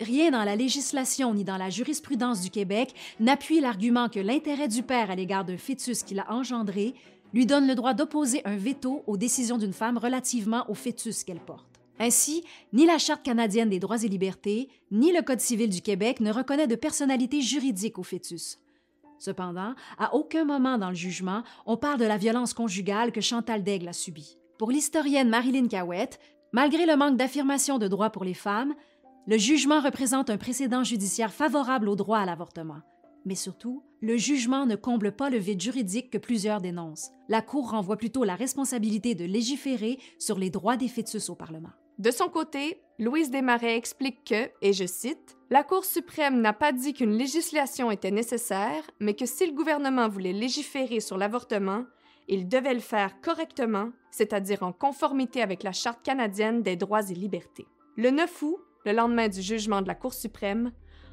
rien 0.01 0.31
dans 0.31 0.43
la 0.43 0.57
législation 0.57 1.33
ni 1.33 1.45
dans 1.45 1.55
la 1.55 1.69
jurisprudence 1.69 2.41
du 2.41 2.49
Québec 2.49 2.93
n'appuie 3.21 3.61
l'argument 3.61 4.09
que 4.09 4.19
l'intérêt 4.19 4.67
du 4.67 4.83
père 4.83 5.09
à 5.09 5.15
l'égard 5.15 5.45
d'un 5.45 5.57
fœtus 5.57 6.03
qu'il 6.03 6.19
a 6.19 6.29
engendré 6.33 6.95
lui 7.33 7.45
donne 7.45 7.65
le 7.65 7.75
droit 7.75 7.93
d'opposer 7.93 8.41
un 8.43 8.57
veto 8.57 9.03
aux 9.07 9.15
décisions 9.15 9.57
d'une 9.57 9.71
femme 9.71 9.97
relativement 9.97 10.69
au 10.69 10.73
fœtus 10.73 11.23
qu'elle 11.23 11.39
porte. 11.39 11.72
Ainsi, 11.99 12.43
ni 12.73 12.85
la 12.85 12.97
Charte 12.97 13.23
canadienne 13.23 13.69
des 13.69 13.79
droits 13.79 14.03
et 14.03 14.07
libertés, 14.07 14.69
ni 14.91 15.11
le 15.11 15.21
Code 15.21 15.39
civil 15.39 15.69
du 15.69 15.81
Québec 15.81 16.19
ne 16.19 16.31
reconnaît 16.31 16.67
de 16.67 16.75
personnalité 16.75 17.41
juridique 17.41 17.99
au 17.99 18.03
fœtus. 18.03 18.59
Cependant, 19.19 19.73
à 19.97 20.15
aucun 20.15 20.43
moment 20.43 20.77
dans 20.77 20.89
le 20.89 20.95
jugement, 20.95 21.43
on 21.65 21.77
parle 21.77 21.99
de 21.99 22.05
la 22.05 22.17
violence 22.17 22.53
conjugale 22.53 23.11
que 23.11 23.21
Chantal 23.21 23.63
Daigle 23.63 23.87
a 23.87 23.93
subie. 23.93 24.37
Pour 24.57 24.71
l'historienne 24.71 25.29
Marilyn 25.29 25.67
Cowett, 25.67 26.19
malgré 26.51 26.85
le 26.85 26.97
manque 26.97 27.17
d'affirmation 27.17 27.77
de 27.77 27.87
droits 27.87 28.09
pour 28.09 28.25
les 28.25 28.33
femmes, 28.33 28.73
le 29.25 29.37
jugement 29.37 29.79
représente 29.79 30.29
un 30.29 30.37
précédent 30.37 30.83
judiciaire 30.83 31.31
favorable 31.31 31.87
au 31.87 31.95
droit 31.95 32.19
à 32.19 32.25
l'avortement. 32.25 32.81
Mais 33.25 33.35
surtout, 33.35 33.83
le 34.01 34.17
jugement 34.17 34.65
ne 34.65 34.75
comble 34.75 35.13
pas 35.13 35.29
le 35.29 35.37
vide 35.37 35.61
juridique 35.61 36.09
que 36.09 36.17
plusieurs 36.17 36.59
dénoncent. 36.59 37.11
La 37.29 37.41
Cour 37.41 37.71
renvoie 37.71 37.95
plutôt 37.95 38.25
la 38.25 38.35
responsabilité 38.35 39.15
de 39.15 39.23
légiférer 39.23 39.97
sur 40.19 40.37
les 40.37 40.49
droits 40.49 40.75
des 40.75 40.89
fœtus 40.89 41.29
au 41.29 41.35
Parlement. 41.35 41.71
De 41.99 42.09
son 42.09 42.27
côté, 42.27 42.81
Louise 42.97 43.29
Desmarais 43.29 43.77
explique 43.77 44.23
que, 44.25 44.49
et 44.61 44.73
je 44.73 44.85
cite, 44.85 45.37
La 45.51 45.63
Cour 45.63 45.85
suprême 45.85 46.41
n'a 46.41 46.53
pas 46.53 46.71
dit 46.71 46.93
qu'une 46.93 47.17
législation 47.17 47.91
était 47.91 48.11
nécessaire, 48.11 48.83
mais 48.99 49.13
que 49.13 49.25
si 49.25 49.45
le 49.45 49.53
gouvernement 49.53 50.09
voulait 50.09 50.33
légiférer 50.33 50.99
sur 50.99 51.17
l'avortement, 51.17 51.85
il 52.27 52.47
devait 52.47 52.73
le 52.73 52.79
faire 52.79 53.21
correctement, 53.21 53.89
c'est-à-dire 54.09 54.63
en 54.63 54.71
conformité 54.71 55.41
avec 55.41 55.61
la 55.61 55.71
Charte 55.71 56.01
canadienne 56.03 56.63
des 56.63 56.75
droits 56.75 57.09
et 57.09 57.13
libertés. 57.13 57.67
Le 57.95 58.09
9 58.09 58.41
août, 58.41 58.57
le 58.85 58.93
lendemain 58.93 59.27
du 59.27 59.41
jugement 59.41 59.81
de 59.81 59.87
la 59.87 59.95
Cour 59.95 60.13
suprême, 60.13 60.71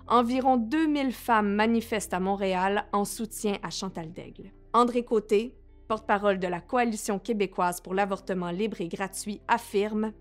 environ 0.09 0.57
2000 0.57 1.13
femmes 1.13 1.55
manifestent 1.55 2.15
à 2.15 2.21
Montréal 2.21 2.87
en 2.93 3.05
soutien 3.05 3.59
à 3.63 3.71
Chantal 3.71 4.13
Daigle. 4.13 4.51
André 4.73 5.05
Côté, 5.05 5.55
porte-parole 5.89 6.39
de 6.39 6.47
la 6.47 6.61
Coalition 6.61 7.19
québécoise 7.19 7.81
pour 7.81 7.95
l'avortement 7.95 8.51
libre 8.51 8.81
et 8.81 8.89
gratuit, 8.89 9.41
affirme 9.49 10.13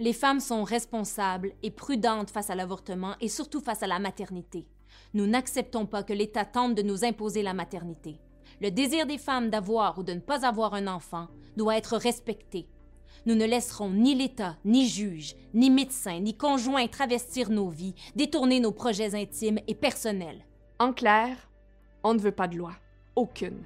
les 0.00 0.12
femmes 0.12 0.40
sont 0.40 0.64
responsables 0.64 1.52
et 1.62 1.70
prudentes 1.70 2.30
face 2.30 2.50
à 2.50 2.54
l'avortement 2.54 3.14
et 3.20 3.28
surtout 3.28 3.60
face 3.60 3.82
à 3.82 3.86
la 3.86 3.98
maternité. 3.98 4.66
Nous 5.14 5.26
n'acceptons 5.26 5.86
pas 5.86 6.02
que 6.02 6.12
l'État 6.12 6.44
tente 6.44 6.74
de 6.74 6.82
nous 6.82 7.04
imposer 7.04 7.42
la 7.42 7.54
maternité. 7.54 8.20
Le 8.60 8.70
désir 8.70 9.06
des 9.06 9.18
femmes 9.18 9.50
d'avoir 9.50 9.98
ou 9.98 10.02
de 10.02 10.12
ne 10.12 10.20
pas 10.20 10.46
avoir 10.46 10.74
un 10.74 10.86
enfant 10.86 11.28
doit 11.56 11.76
être 11.76 11.96
respecté. 11.96 12.68
Nous 13.26 13.34
ne 13.34 13.44
laisserons 13.44 13.90
ni 13.90 14.14
l'État, 14.14 14.56
ni 14.64 14.88
juge, 14.88 15.34
ni 15.54 15.70
médecin, 15.70 16.20
ni 16.20 16.36
conjoint 16.36 16.86
travestir 16.86 17.50
nos 17.50 17.68
vies, 17.68 17.94
détourner 18.16 18.60
nos 18.60 18.72
projets 18.72 19.14
intimes 19.14 19.58
et 19.66 19.74
personnels. 19.74 20.44
En 20.78 20.92
clair, 20.92 21.36
on 22.04 22.14
ne 22.14 22.20
veut 22.20 22.32
pas 22.32 22.48
de 22.48 22.56
loi. 22.56 22.72
Aucune. 23.16 23.64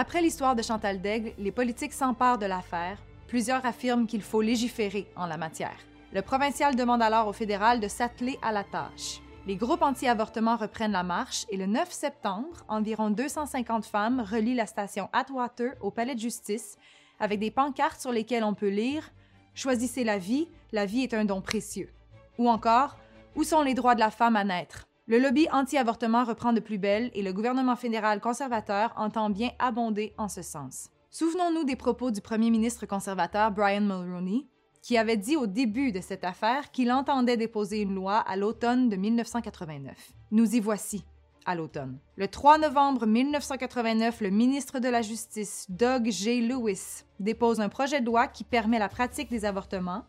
Après 0.00 0.22
l'histoire 0.22 0.54
de 0.54 0.62
Chantal 0.62 1.00
Daigle, 1.00 1.32
les 1.38 1.50
politiques 1.50 1.92
s'emparent 1.92 2.38
de 2.38 2.46
l'affaire. 2.46 3.02
Plusieurs 3.26 3.66
affirment 3.66 4.06
qu'il 4.06 4.22
faut 4.22 4.40
légiférer 4.40 5.08
en 5.16 5.26
la 5.26 5.36
matière. 5.36 5.76
Le 6.12 6.22
provincial 6.22 6.76
demande 6.76 7.02
alors 7.02 7.26
au 7.26 7.32
fédéral 7.32 7.80
de 7.80 7.88
s'atteler 7.88 8.38
à 8.40 8.52
la 8.52 8.62
tâche. 8.62 9.20
Les 9.48 9.56
groupes 9.56 9.82
anti-avortement 9.82 10.54
reprennent 10.54 10.92
la 10.92 11.02
marche 11.02 11.46
et 11.50 11.56
le 11.56 11.66
9 11.66 11.90
septembre, 11.90 12.64
environ 12.68 13.10
250 13.10 13.86
femmes 13.86 14.20
relient 14.20 14.54
la 14.54 14.66
station 14.66 15.08
Atwater 15.12 15.72
au 15.80 15.90
palais 15.90 16.14
de 16.14 16.20
justice 16.20 16.76
avec 17.18 17.40
des 17.40 17.50
pancartes 17.50 18.00
sur 18.00 18.12
lesquelles 18.12 18.44
on 18.44 18.54
peut 18.54 18.68
lire 18.68 19.10
Choisissez 19.56 20.04
la 20.04 20.18
vie, 20.18 20.46
la 20.70 20.86
vie 20.86 21.02
est 21.02 21.12
un 21.12 21.24
don 21.24 21.40
précieux. 21.40 21.92
Ou 22.38 22.48
encore 22.48 22.96
Où 23.34 23.42
sont 23.42 23.62
les 23.62 23.74
droits 23.74 23.96
de 23.96 24.00
la 24.00 24.12
femme 24.12 24.36
à 24.36 24.44
naître? 24.44 24.87
Le 25.08 25.18
lobby 25.18 25.48
anti-avortement 25.50 26.24
reprend 26.24 26.52
de 26.52 26.60
plus 26.60 26.76
belle 26.76 27.10
et 27.14 27.22
le 27.22 27.32
gouvernement 27.32 27.76
fédéral 27.76 28.20
conservateur 28.20 28.92
entend 28.94 29.30
bien 29.30 29.50
abonder 29.58 30.12
en 30.18 30.28
ce 30.28 30.42
sens. 30.42 30.90
Souvenons-nous 31.10 31.64
des 31.64 31.76
propos 31.76 32.10
du 32.10 32.20
premier 32.20 32.50
ministre 32.50 32.84
conservateur 32.84 33.50
Brian 33.50 33.80
Mulroney, 33.80 34.46
qui 34.82 34.98
avait 34.98 35.16
dit 35.16 35.36
au 35.38 35.46
début 35.46 35.92
de 35.92 36.02
cette 36.02 36.24
affaire 36.24 36.70
qu'il 36.72 36.92
entendait 36.92 37.38
déposer 37.38 37.80
une 37.80 37.94
loi 37.94 38.18
à 38.18 38.36
l'automne 38.36 38.90
de 38.90 38.96
1989. 38.96 40.12
Nous 40.30 40.54
y 40.54 40.60
voici, 40.60 41.06
à 41.46 41.54
l'automne. 41.54 41.98
Le 42.16 42.28
3 42.28 42.58
novembre 42.58 43.06
1989, 43.06 44.20
le 44.20 44.28
ministre 44.28 44.78
de 44.78 44.88
la 44.90 45.00
Justice, 45.00 45.64
Doug 45.70 46.10
J. 46.10 46.46
Lewis, 46.46 47.04
dépose 47.18 47.60
un 47.60 47.70
projet 47.70 48.02
de 48.02 48.06
loi 48.06 48.28
qui 48.28 48.44
permet 48.44 48.78
la 48.78 48.90
pratique 48.90 49.30
des 49.30 49.46
avortements, 49.46 50.04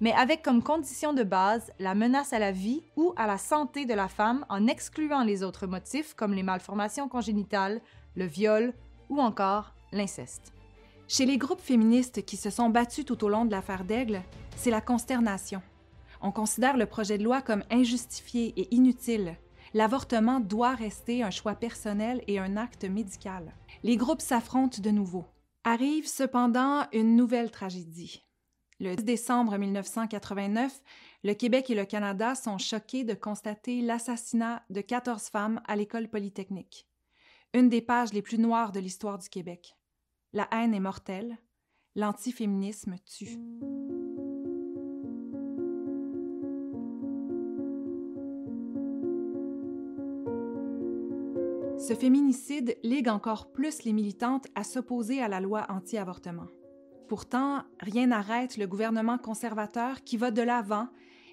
mais 0.00 0.12
avec 0.12 0.42
comme 0.42 0.62
condition 0.62 1.12
de 1.12 1.22
base 1.22 1.72
la 1.78 1.94
menace 1.94 2.32
à 2.32 2.38
la 2.38 2.52
vie 2.52 2.82
ou 2.96 3.12
à 3.16 3.26
la 3.26 3.38
santé 3.38 3.84
de 3.84 3.94
la 3.94 4.08
femme 4.08 4.44
en 4.48 4.66
excluant 4.66 5.22
les 5.22 5.42
autres 5.42 5.66
motifs 5.66 6.14
comme 6.14 6.32
les 6.32 6.42
malformations 6.42 7.08
congénitales, 7.08 7.80
le 8.16 8.24
viol 8.24 8.72
ou 9.08 9.20
encore 9.20 9.74
l'inceste. 9.92 10.52
Chez 11.08 11.26
les 11.26 11.38
groupes 11.38 11.60
féministes 11.60 12.24
qui 12.24 12.36
se 12.36 12.50
sont 12.50 12.70
battus 12.70 13.04
tout 13.04 13.24
au 13.24 13.28
long 13.28 13.44
de 13.44 13.50
l'affaire 13.50 13.84
d'Aigle, 13.84 14.22
c'est 14.56 14.70
la 14.70 14.80
consternation. 14.80 15.60
On 16.22 16.32
considère 16.32 16.76
le 16.76 16.86
projet 16.86 17.18
de 17.18 17.24
loi 17.24 17.42
comme 17.42 17.64
injustifié 17.70 18.52
et 18.56 18.74
inutile. 18.74 19.36
L'avortement 19.74 20.40
doit 20.40 20.74
rester 20.74 21.22
un 21.22 21.30
choix 21.30 21.54
personnel 21.54 22.22
et 22.26 22.38
un 22.38 22.56
acte 22.56 22.84
médical. 22.84 23.54
Les 23.82 23.96
groupes 23.96 24.20
s'affrontent 24.20 24.82
de 24.82 24.90
nouveau. 24.90 25.24
Arrive 25.64 26.06
cependant 26.06 26.86
une 26.92 27.16
nouvelle 27.16 27.50
tragédie. 27.50 28.22
Le 28.80 28.96
10 28.96 29.04
décembre 29.04 29.58
1989, 29.58 30.80
le 31.22 31.34
Québec 31.34 31.68
et 31.68 31.74
le 31.74 31.84
Canada 31.84 32.34
sont 32.34 32.56
choqués 32.56 33.04
de 33.04 33.12
constater 33.12 33.82
l'assassinat 33.82 34.64
de 34.70 34.80
14 34.80 35.24
femmes 35.24 35.60
à 35.66 35.76
l'école 35.76 36.08
polytechnique. 36.08 36.88
Une 37.52 37.68
des 37.68 37.82
pages 37.82 38.14
les 38.14 38.22
plus 38.22 38.38
noires 38.38 38.72
de 38.72 38.80
l'histoire 38.80 39.18
du 39.18 39.28
Québec. 39.28 39.76
La 40.32 40.48
haine 40.50 40.72
est 40.72 40.80
mortelle, 40.80 41.36
l'antiféminisme 41.94 42.96
tue. 43.04 43.38
Ce 51.78 51.94
féminicide 51.94 52.78
ligue 52.82 53.10
encore 53.10 53.52
plus 53.52 53.82
les 53.82 53.92
militantes 53.92 54.46
à 54.54 54.64
s'opposer 54.64 55.20
à 55.20 55.28
la 55.28 55.40
loi 55.40 55.66
anti-avortement. 55.68 56.46
Pourtant, 57.10 57.64
rien 57.80 58.06
n'arrête 58.06 58.56
le 58.56 58.68
gouvernement 58.68 59.18
conservateur 59.18 60.04
qui 60.04 60.16
va 60.16 60.30
de 60.30 60.42
l'avant 60.42 60.86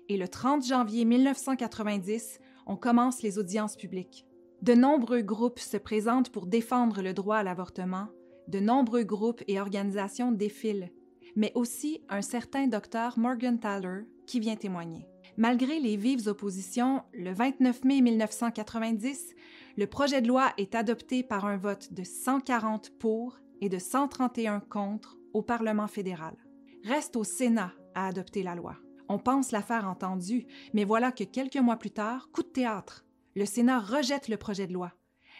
et 0.09 0.17
le 0.17 0.27
30 0.27 0.65
janvier 0.65 1.05
1990, 1.05 2.39
on 2.65 2.75
commence 2.75 3.21
les 3.21 3.37
audiences 3.37 3.75
publiques. 3.75 4.25
De 4.63 4.73
nombreux 4.73 5.21
groupes 5.21 5.59
se 5.59 5.77
présentent 5.77 6.31
pour 6.31 6.47
défendre 6.47 7.03
le 7.03 7.13
droit 7.13 7.37
à 7.37 7.43
l'avortement, 7.43 8.07
de 8.47 8.59
nombreux 8.59 9.03
groupes 9.03 9.43
et 9.47 9.61
organisations 9.61 10.31
défilent, 10.31 10.91
mais 11.35 11.51
aussi 11.53 12.01
un 12.09 12.23
certain 12.23 12.65
docteur 12.65 13.19
Morgan 13.19 13.59
Tyler 13.59 14.07
qui 14.25 14.39
vient 14.39 14.55
témoigner. 14.55 15.07
Malgré 15.37 15.79
les 15.79 15.95
vives 15.95 16.27
oppositions, 16.27 17.03
le 17.13 17.35
29 17.35 17.83
mai 17.83 18.01
1990, 18.01 19.35
le 19.77 19.85
projet 19.85 20.23
de 20.23 20.27
loi 20.27 20.53
est 20.57 20.73
adopté 20.73 21.21
par 21.21 21.45
un 21.45 21.57
vote 21.57 21.93
de 21.93 22.03
140 22.03 22.93
pour 22.97 23.37
et 23.61 23.69
de 23.69 23.77
131 23.77 24.59
contre 24.59 25.16
au 25.37 25.43
Parlement 25.43 25.87
fédéral. 25.87 26.35
Reste 26.83 27.15
au 27.15 27.23
Sénat 27.23 27.71
à 27.93 28.07
adopter 28.07 28.41
la 28.41 28.55
loi. 28.55 28.75
On 29.07 29.19
pense 29.19 29.51
l'affaire 29.51 29.87
entendue, 29.87 30.47
mais 30.73 30.83
voilà 30.83 31.11
que 31.11 31.23
quelques 31.23 31.57
mois 31.57 31.77
plus 31.77 31.91
tard, 31.91 32.29
coup 32.31 32.41
de 32.41 32.47
théâtre, 32.47 33.05
le 33.35 33.45
Sénat 33.45 33.79
rejette 33.79 34.29
le 34.29 34.37
projet 34.37 34.65
de 34.65 34.73
loi. 34.73 34.91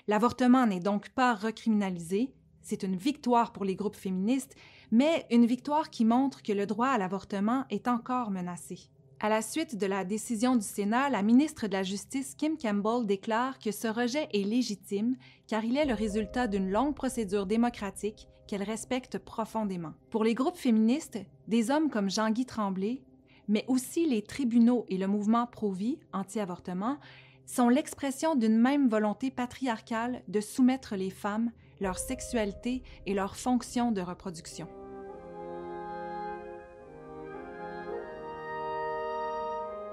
L'avortement 0.08 0.68
n'est 0.68 0.80
donc 0.80 1.10
pas 1.10 1.34
recriminalisé, 1.34 2.32
c'est 2.62 2.84
une 2.84 2.96
victoire 2.96 3.54
pour 3.54 3.66
les 3.66 3.76
groupes 3.76 3.96
féministes, 3.96 4.54
mais 4.92 5.26
une 5.32 5.48
victoire 5.48 5.90
qui 5.90 6.06
montre 6.06 6.44
que 6.44 6.54
le 6.54 6.68
droit 6.68 6.90
à 6.90 7.00
l'avortement 7.00 7.66
est 7.72 7.88
encore 7.88 8.30
menacé. 8.30 8.92
À 9.20 9.30
la 9.30 9.42
suite 9.42 9.78
de 9.78 9.88
la 9.88 10.06
décision 10.06 10.56
du 10.56 10.66
Sénat, 10.66 11.10
la 11.10 11.24
ministre 11.24 11.66
de 11.66 11.74
la 11.74 11.82
Justice 11.82 12.36
Kim 12.36 12.56
Campbell 12.56 13.08
déclare 13.08 13.58
que 13.58 13.72
ce 13.72 13.88
rejet 13.88 14.30
est 14.32 14.44
légitime 14.44 15.16
car 15.48 15.66
il 15.66 15.76
est 15.76 15.86
le 15.86 15.96
résultat 15.96 16.48
d'une 16.48 16.70
longue 16.70 16.94
procédure 16.94 17.48
démocratique 17.48 18.28
qu'elle 18.48 18.64
respecte 18.64 19.18
profondément. 19.18 19.94
Pour 20.10 20.24
les 20.24 20.34
groupes 20.34 20.58
féministes, 20.58 21.20
des 21.48 21.70
hommes 21.70 21.90
comme 21.90 22.10
Jean-Guy 22.10 22.46
Tremblay, 22.46 23.02
mais 23.48 23.66
aussi 23.68 24.08
les 24.08 24.22
tribunaux 24.22 24.86
et 24.90 24.98
le 24.98 25.08
mouvement 25.08 25.46
pro-vie, 25.46 26.00
anti-avortement, 26.14 26.98
sont 27.46 27.70
l'expression 27.70 28.36
d'une 28.36 28.58
même 28.58 28.90
volonté 28.90 29.32
patriarcale 29.32 30.22
de 30.28 30.42
soumettre 30.42 30.96
les 30.96 31.10
femmes, 31.10 31.52
leur 31.80 31.98
sexualité 31.98 32.84
et 33.06 33.14
leur 33.14 33.36
fonction 33.38 33.92
de 33.92 34.02
reproduction. 34.02 34.68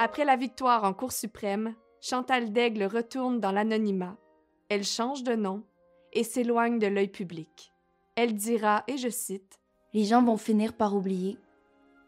Après 0.01 0.25
la 0.25 0.37
victoire 0.37 0.85
en 0.85 0.93
Cour 0.93 1.12
suprême, 1.12 1.75
Chantal 2.01 2.53
Daigle 2.53 2.85
retourne 2.85 3.38
dans 3.40 3.53
l'anonymat. 3.53 4.17
Elle 4.69 4.85
change 4.85 5.23
de 5.23 5.35
nom 5.35 5.62
et 6.12 6.25
s'éloigne 6.25 6.79
de 6.79 6.87
l'œil 6.88 7.09
public. 7.09 7.74
Elle 8.16 8.35
dira, 8.35 8.85
et 8.87 8.96
je 8.96 9.09
cite, 9.09 9.59
Les 9.92 10.05
gens 10.05 10.22
vont 10.22 10.37
finir 10.37 10.72
par 10.72 10.94
oublier. 10.94 11.37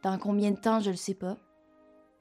Dans 0.03 0.19
combien 0.19 0.53
de 0.53 0.61
temps, 0.61 0.79
je 0.79 0.90
le 0.90 0.97
sais 0.97 1.14
pas. 1.14 1.37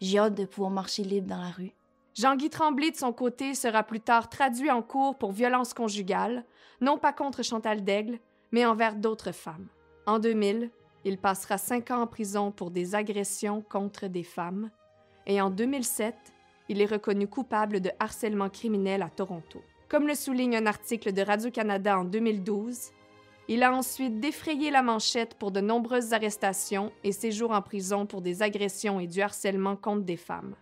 J'ai 0.02 0.18
hâte 0.18 0.34
de 0.34 0.46
pouvoir 0.46 0.72
marcher 0.72 1.04
libre 1.04 1.28
dans 1.28 1.42
la 1.42 1.52
rue. 1.52 1.74
Jean-Guy 2.16 2.50
Tremblay, 2.50 2.90
de 2.90 2.96
son 2.96 3.14
côté, 3.14 3.54
sera 3.54 3.84
plus 3.84 4.00
tard 4.00 4.30
traduit 4.30 4.72
en 4.72 4.82
cours 4.82 5.18
pour 5.18 5.32
violence 5.32 5.74
conjugale, 5.76 6.46
non 6.82 6.98
pas 6.98 7.14
contre 7.14 7.44
Chantal 7.44 7.84
Daigle, 7.84 8.20
mais 8.52 8.66
envers 8.66 8.96
d'autres 8.96 9.32
femmes. 9.32 9.68
En 10.08 10.18
2000, 10.18 10.72
il 11.04 11.20
passera 11.20 11.60
cinq 11.60 11.92
ans 11.92 12.02
en 12.02 12.08
prison 12.08 12.52
pour 12.52 12.72
des 12.72 12.96
agressions 12.96 13.62
contre 13.62 14.08
des 14.08 14.24
femmes, 14.24 14.72
et 15.28 15.42
en 15.42 15.52
2007, 15.52 16.16
il 16.70 16.82
est 16.82 16.86
reconnu 16.86 17.28
coupable 17.28 17.82
de 17.82 17.92
harcèlement 18.00 18.50
criminel 18.50 19.04
à 19.04 19.10
Toronto. 19.10 19.62
Comme 19.90 20.08
le 20.08 20.16
souligne 20.16 20.56
un 20.56 20.66
article 20.66 21.14
de 21.14 21.22
Radio-Canada 21.22 22.00
en 22.00 22.06
2012, 22.06 22.92
il 23.48 23.64
a 23.64 23.74
ensuite 23.74 24.20
défrayé 24.20 24.72
la 24.72 24.82
manchette 24.82 25.36
pour 25.36 25.52
de 25.52 25.62
nombreuses 25.62 26.14
arrestations 26.14 26.92
et 27.04 27.12
séjours 27.12 27.52
en 27.52 27.62
prison 27.62 28.06
pour 28.06 28.22
des 28.22 28.42
agressions 28.42 29.00
et 29.00 29.08
du 29.08 29.22
harcèlement 29.22 29.76
contre 29.76 30.04
des 30.04 30.18
femmes. 30.18 30.56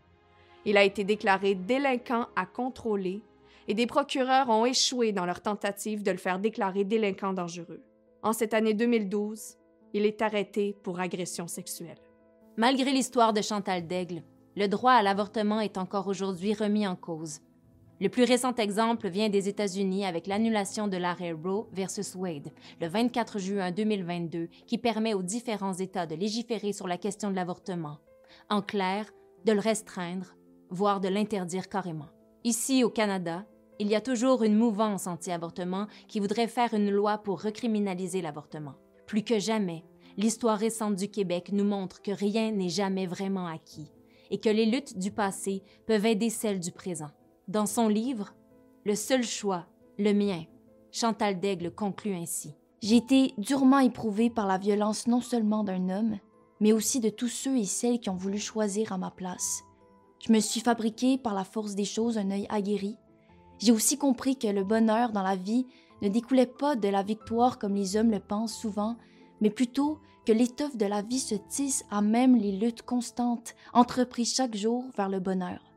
Il 0.66 0.78
a 0.78 0.84
été 0.84 1.04
déclaré 1.04 1.56
délinquant 1.56 2.28
à 2.36 2.46
contrôler 2.46 3.22
et 3.68 3.74
des 3.74 3.88
procureurs 3.88 4.50
ont 4.50 4.66
échoué 4.66 5.12
dans 5.12 5.26
leur 5.26 5.42
tentative 5.42 6.04
de 6.04 6.12
le 6.12 6.18
faire 6.18 6.40
déclarer 6.40 6.84
délinquant 6.84 7.34
dangereux. 7.34 7.82
En 8.22 8.34
cette 8.34 8.54
année 8.54 8.74
2012, 8.74 9.58
il 9.94 10.06
est 10.06 10.22
arrêté 10.22 10.76
pour 10.84 11.00
agression 11.00 11.48
sexuelle. 11.48 12.00
Malgré 12.58 12.92
l'histoire 12.92 13.34
de 13.34 13.42
Chantal 13.42 13.88
Daigle, 13.88 14.24
le 14.56 14.68
droit 14.68 14.94
à 14.94 15.04
l'avortement 15.04 15.60
est 15.60 15.78
encore 15.78 16.08
aujourd'hui 16.08 16.54
remis 16.54 16.86
en 16.86 16.96
cause. 16.96 17.40
Le 18.02 18.10
plus 18.10 18.24
récent 18.24 18.56
exemple 18.56 19.08
vient 19.08 19.30
des 19.30 19.48
États-Unis 19.48 20.06
avec 20.06 20.28
l'annulation 20.28 20.88
de 20.88 20.98
l'arrêt 20.98 21.32
Roe 21.32 21.68
versus 21.72 22.16
Wade 22.16 22.52
le 22.82 22.88
24 22.88 23.40
juin 23.40 23.72
2022 23.72 24.50
qui 24.66 24.78
permet 24.78 25.14
aux 25.14 25.22
différents 25.22 25.74
États 25.74 26.08
de 26.08 26.16
légiférer 26.16 26.74
sur 26.74 26.88
la 26.88 26.98
question 26.98 27.30
de 27.30 27.36
l'avortement. 27.36 28.00
En 28.50 28.62
clair, 28.62 29.06
de 29.46 29.52
le 29.52 29.60
restreindre, 29.60 30.36
voire 30.70 31.02
de 31.02 31.08
l'interdire 31.08 31.70
carrément. 31.70 32.10
Ici, 32.44 32.84
au 32.84 32.90
Canada, 32.90 33.46
il 33.80 33.88
y 33.88 33.96
a 33.96 34.02
toujours 34.02 34.44
une 34.44 34.58
mouvance 34.58 35.08
anti-avortement 35.08 35.88
qui 36.08 36.20
voudrait 36.20 36.48
faire 36.48 36.74
une 36.74 36.92
loi 36.92 37.20
pour 37.20 37.42
recriminaliser 37.42 38.22
l'avortement. 38.22 38.74
Plus 39.06 39.24
que 39.24 39.40
jamais, 39.40 39.84
l'histoire 40.18 40.58
récente 40.58 40.96
du 40.96 41.10
Québec 41.10 41.50
nous 41.52 41.64
montre 41.64 42.02
que 42.02 42.12
rien 42.12 42.52
n'est 42.52 42.70
jamais 42.70 43.06
vraiment 43.06 43.48
acquis 43.48 43.92
et 44.32 44.40
que 44.40 44.50
les 44.50 44.66
luttes 44.66 44.98
du 44.98 45.12
passé 45.12 45.64
peuvent 45.86 46.06
aider 46.06 46.30
celles 46.30 46.60
du 46.60 46.72
présent. 46.72 47.12
Dans 47.50 47.66
son 47.66 47.90
livre 47.90 48.34
Le 48.86 48.96
seul 48.96 49.22
choix, 49.22 49.66
le 50.00 50.14
mien, 50.14 50.44
Chantal 50.94 51.42
Daigle 51.42 51.72
conclut 51.72 52.16
ainsi. 52.16 52.56
J'ai 52.82 52.96
été 52.96 53.34
durement 53.38 53.80
éprouvée 53.80 54.30
par 54.30 54.48
la 54.48 54.58
violence 54.58 55.08
non 55.08 55.20
seulement 55.20 55.66
d'un 55.66 55.90
homme, 55.90 56.20
mais 56.62 56.72
aussi 56.72 57.02
de 57.02 57.10
tous 57.10 57.28
ceux 57.28 57.58
et 57.58 57.66
celles 57.66 58.00
qui 58.00 58.10
ont 58.10 58.16
voulu 58.16 58.38
choisir 58.38 58.94
à 58.94 58.98
ma 58.98 59.12
place. 59.12 59.62
Je 60.26 60.32
me 60.32 60.40
suis 60.40 60.62
fabriquée 60.62 61.18
par 61.18 61.34
la 61.34 61.44
force 61.44 61.76
des 61.76 61.84
choses 61.84 62.18
un 62.18 62.32
œil 62.32 62.48
aguerri. 62.50 62.96
J'ai 63.60 63.74
aussi 63.74 63.98
compris 63.98 64.38
que 64.38 64.48
le 64.48 64.64
bonheur 64.64 65.12
dans 65.12 65.22
la 65.22 65.36
vie 65.36 65.68
ne 66.02 66.08
découlait 66.08 66.46
pas 66.46 66.78
de 66.78 66.88
la 66.88 67.04
victoire 67.04 67.60
comme 67.60 67.76
les 67.76 67.98
hommes 67.98 68.12
le 68.12 68.22
pensent 68.22 68.56
souvent, 68.56 68.96
mais 69.42 69.50
plutôt 69.50 70.00
que 70.26 70.32
l'étoffe 70.32 70.78
de 70.78 70.86
la 70.86 71.02
vie 71.02 71.20
se 71.20 71.36
tisse 71.36 71.84
à 71.92 72.02
même 72.02 72.38
les 72.38 72.54
luttes 72.54 72.84
constantes 72.84 73.54
entreprises 73.74 74.34
chaque 74.34 74.56
jour 74.56 74.86
vers 74.96 75.10
le 75.10 75.20
bonheur. 75.20 75.73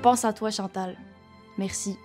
pense 0.00 0.24
à 0.24 0.32
toi, 0.32 0.50
Chantal. 0.50 0.96
Merci. 1.58 1.96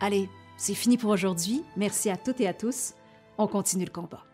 Allez, 0.00 0.28
c'est 0.56 0.74
fini 0.74 0.96
pour 0.96 1.10
aujourd'hui. 1.10 1.64
Merci 1.76 2.10
à 2.10 2.16
toutes 2.16 2.40
et 2.40 2.48
à 2.48 2.54
tous. 2.54 2.94
On 3.38 3.46
continue 3.46 3.84
le 3.84 3.90
combat. 3.90 4.24